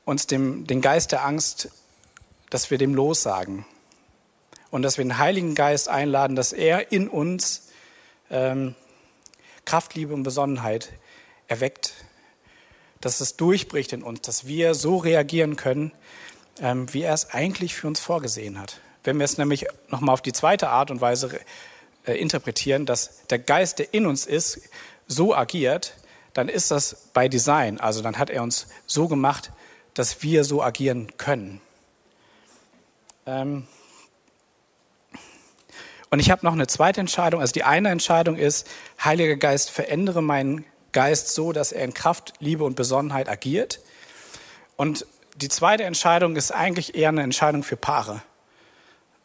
uns 0.05 0.27
dem, 0.27 0.67
den 0.67 0.81
Geist 0.81 1.13
der 1.13 1.25
Angst 1.25 1.71
dass 2.51 2.71
wir 2.71 2.79
dem 2.79 2.95
lossagen 2.95 3.65
und 4.71 4.83
dass 4.83 4.99
wir 4.99 5.05
den 5.05 5.19
Heiligen 5.19 5.55
Geist 5.55 5.89
einladen, 5.89 6.37
dass 6.37 6.53
er 6.53 6.93
in 6.93 7.09
uns 7.09 7.68
ähm, 8.31 8.75
Kraft, 9.65 9.95
Liebe 9.95 10.15
und 10.15 10.23
Besonnenheit 10.23 10.93
erweckt, 11.47 11.93
dass 13.01 13.21
es 13.21 13.37
durchbricht 13.37 13.93
in 13.93 14.03
uns, 14.03 14.23
dass 14.23 14.47
wir 14.47 14.75
so 14.75 14.97
reagieren 14.97 15.57
können, 15.57 15.93
ähm, 16.61 16.93
wie 16.93 17.03
er 17.03 17.15
es 17.15 17.31
eigentlich 17.31 17.75
für 17.75 17.87
uns 17.87 18.01
vorgesehen 18.01 18.59
hat. 18.59 18.81
Wenn 19.05 19.19
wir 19.19 19.25
es 19.25 19.39
nämlich 19.39 19.67
nochmal 19.89 20.13
auf 20.13 20.23
die 20.23 20.33
zweite 20.33 20.69
Art 20.69 20.91
und 20.91 21.01
Weise 21.01 21.39
äh, 22.07 22.15
interpretieren, 22.15 22.87
dass 22.87 23.27
der 23.27 23.39
Geist, 23.39 23.79
der 23.79 23.95
in 23.95 24.07
uns 24.07 24.27
ist, 24.27 24.61
so 25.07 25.35
agiert, 25.35 25.95
dann 26.35 26.49
ist 26.49 26.71
das 26.71 27.09
bei 27.15 27.29
Design. 27.29 27.81
Also 27.81 28.03
dann 28.03 28.19
hat 28.19 28.31
er 28.31 28.43
uns 28.43 28.69
so 28.87 29.09
gemacht, 29.09 29.53
dass 29.95 30.23
wir 30.23 30.45
so 30.45 30.63
agieren 30.63 31.17
können. 31.17 31.61
Ähm 33.27 33.67
und 36.11 36.21
ich 36.21 36.31
habe 36.31 36.45
noch 36.45 36.53
eine 36.53 36.67
zweite 36.67 37.01
Entscheidung. 37.01 37.41
Also 37.41 37.53
die 37.53 37.65
eine 37.65 37.91
Entscheidung 37.91 38.37
ist, 38.37 38.67
Heiliger 39.03 39.37
Geist, 39.37 39.71
verändere 39.71 40.23
meinen 40.23 40.65
Geist 40.93 41.35
so, 41.35 41.53
dass 41.53 41.73
er 41.73 41.85
in 41.85 41.93
Kraft, 41.93 42.35
Liebe 42.41 42.65
und 42.65 42.77
Besonnenheit 42.77 43.29
agiert. 43.29 43.81
Und 44.77 45.07
die 45.37 45.49
zweite 45.49 45.85
Entscheidung 45.85 46.37
ist 46.37 46.51
eigentlich 46.51 46.95
eher 46.95 47.11
eine 47.11 47.23
Entscheidung 47.23 47.63
für 47.63 47.77
Paare. 47.77 48.23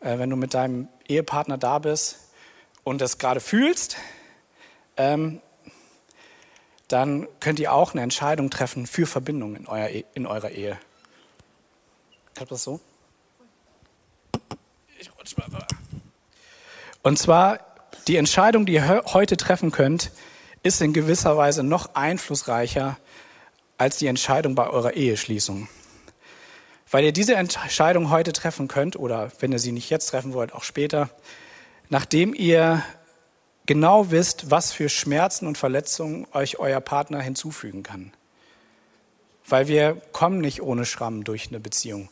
Äh, 0.01 0.19
wenn 0.19 0.29
du 0.29 0.35
mit 0.35 0.53
deinem 0.53 0.89
Ehepartner 1.07 1.57
da 1.57 1.79
bist 1.79 2.19
und 2.83 2.99
das 2.99 3.17
gerade 3.17 3.39
fühlst, 3.39 3.95
ähm, 4.97 5.41
dann 6.89 7.27
könnt 7.39 7.59
ihr 7.59 7.73
auch 7.73 7.93
eine 7.93 8.01
Entscheidung 8.01 8.49
treffen 8.49 8.85
für 8.85 9.07
Verbindung 9.07 9.55
in, 9.55 9.67
euer, 9.67 9.89
e, 9.89 10.03
in 10.13 10.27
eurer 10.27 10.51
Ehe. 10.51 10.77
Klappt 12.35 12.51
das 12.51 12.63
so? 12.63 12.79
Ich 14.99 15.09
rutsch 15.17 15.37
mal. 15.37 15.47
Und 17.03 17.19
zwar 17.19 17.59
die 18.07 18.15
Entscheidung, 18.15 18.65
die 18.65 18.73
ihr 18.73 19.03
heute 19.13 19.37
treffen 19.37 19.71
könnt, 19.71 20.11
ist 20.63 20.81
in 20.81 20.93
gewisser 20.93 21.35
Weise 21.35 21.61
noch 21.61 21.95
einflussreicher 21.95 22.97
als 23.77 23.97
die 23.97 24.07
Entscheidung 24.07 24.55
bei 24.55 24.69
eurer 24.69 24.93
Eheschließung. 24.93 25.67
Weil 26.89 27.03
ihr 27.03 27.11
diese 27.11 27.35
Entscheidung 27.35 28.09
heute 28.09 28.31
treffen 28.31 28.69
könnt 28.69 28.95
oder 28.95 29.31
wenn 29.39 29.51
ihr 29.51 29.59
sie 29.59 29.73
nicht 29.73 29.89
jetzt 29.89 30.07
treffen 30.07 30.33
wollt, 30.33 30.53
auch 30.53 30.63
später, 30.63 31.09
nachdem 31.89 32.33
ihr 32.33 32.83
genau 33.65 34.09
wisst, 34.11 34.51
was 34.51 34.71
für 34.71 34.87
Schmerzen 34.87 35.45
und 35.47 35.57
Verletzungen 35.57 36.25
euch 36.31 36.59
euer 36.59 36.79
Partner 36.79 37.19
hinzufügen 37.19 37.83
kann. 37.83 38.13
Weil 39.45 39.67
wir 39.67 39.95
kommen 40.13 40.39
nicht 40.39 40.61
ohne 40.61 40.85
Schramm 40.85 41.25
durch 41.25 41.49
eine 41.49 41.59
Beziehung 41.59 42.09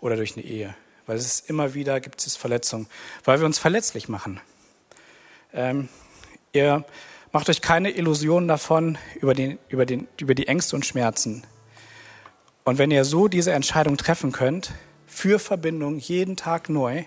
oder 0.00 0.16
durch 0.16 0.36
eine 0.36 0.44
Ehe. 0.44 0.74
Weil 1.06 1.16
es 1.16 1.40
immer 1.40 1.74
wieder 1.74 2.00
gibt 2.00 2.26
es 2.26 2.36
Verletzungen. 2.36 2.86
Weil 3.24 3.40
wir 3.40 3.46
uns 3.46 3.58
verletzlich 3.58 4.08
machen. 4.08 4.40
Ähm, 5.52 5.88
ihr 6.52 6.84
macht 7.32 7.48
euch 7.48 7.60
keine 7.60 7.90
Illusionen 7.90 8.48
davon 8.48 8.98
über, 9.20 9.34
den, 9.34 9.58
über, 9.68 9.86
den, 9.86 10.08
über 10.18 10.34
die 10.34 10.48
Ängste 10.48 10.76
und 10.76 10.86
Schmerzen. 10.86 11.44
Und 12.64 12.78
wenn 12.78 12.90
ihr 12.90 13.04
so 13.04 13.28
diese 13.28 13.52
Entscheidung 13.52 13.96
treffen 13.96 14.32
könnt, 14.32 14.72
für 15.06 15.38
Verbindung 15.38 15.98
jeden 15.98 16.36
Tag 16.36 16.68
neu, 16.68 17.04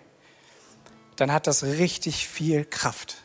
dann 1.15 1.31
hat 1.31 1.47
das 1.47 1.63
richtig 1.63 2.27
viel 2.27 2.63
Kraft. 2.63 3.23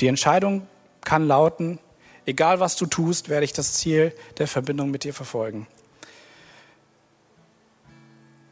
Die 0.00 0.06
Entscheidung 0.06 0.66
kann 1.02 1.26
lauten, 1.26 1.78
egal 2.24 2.58
was 2.58 2.76
du 2.76 2.86
tust, 2.86 3.28
werde 3.28 3.44
ich 3.44 3.52
das 3.52 3.74
Ziel 3.74 4.14
der 4.38 4.48
Verbindung 4.48 4.90
mit 4.90 5.04
dir 5.04 5.12
verfolgen. 5.12 5.66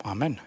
Amen. 0.04 0.40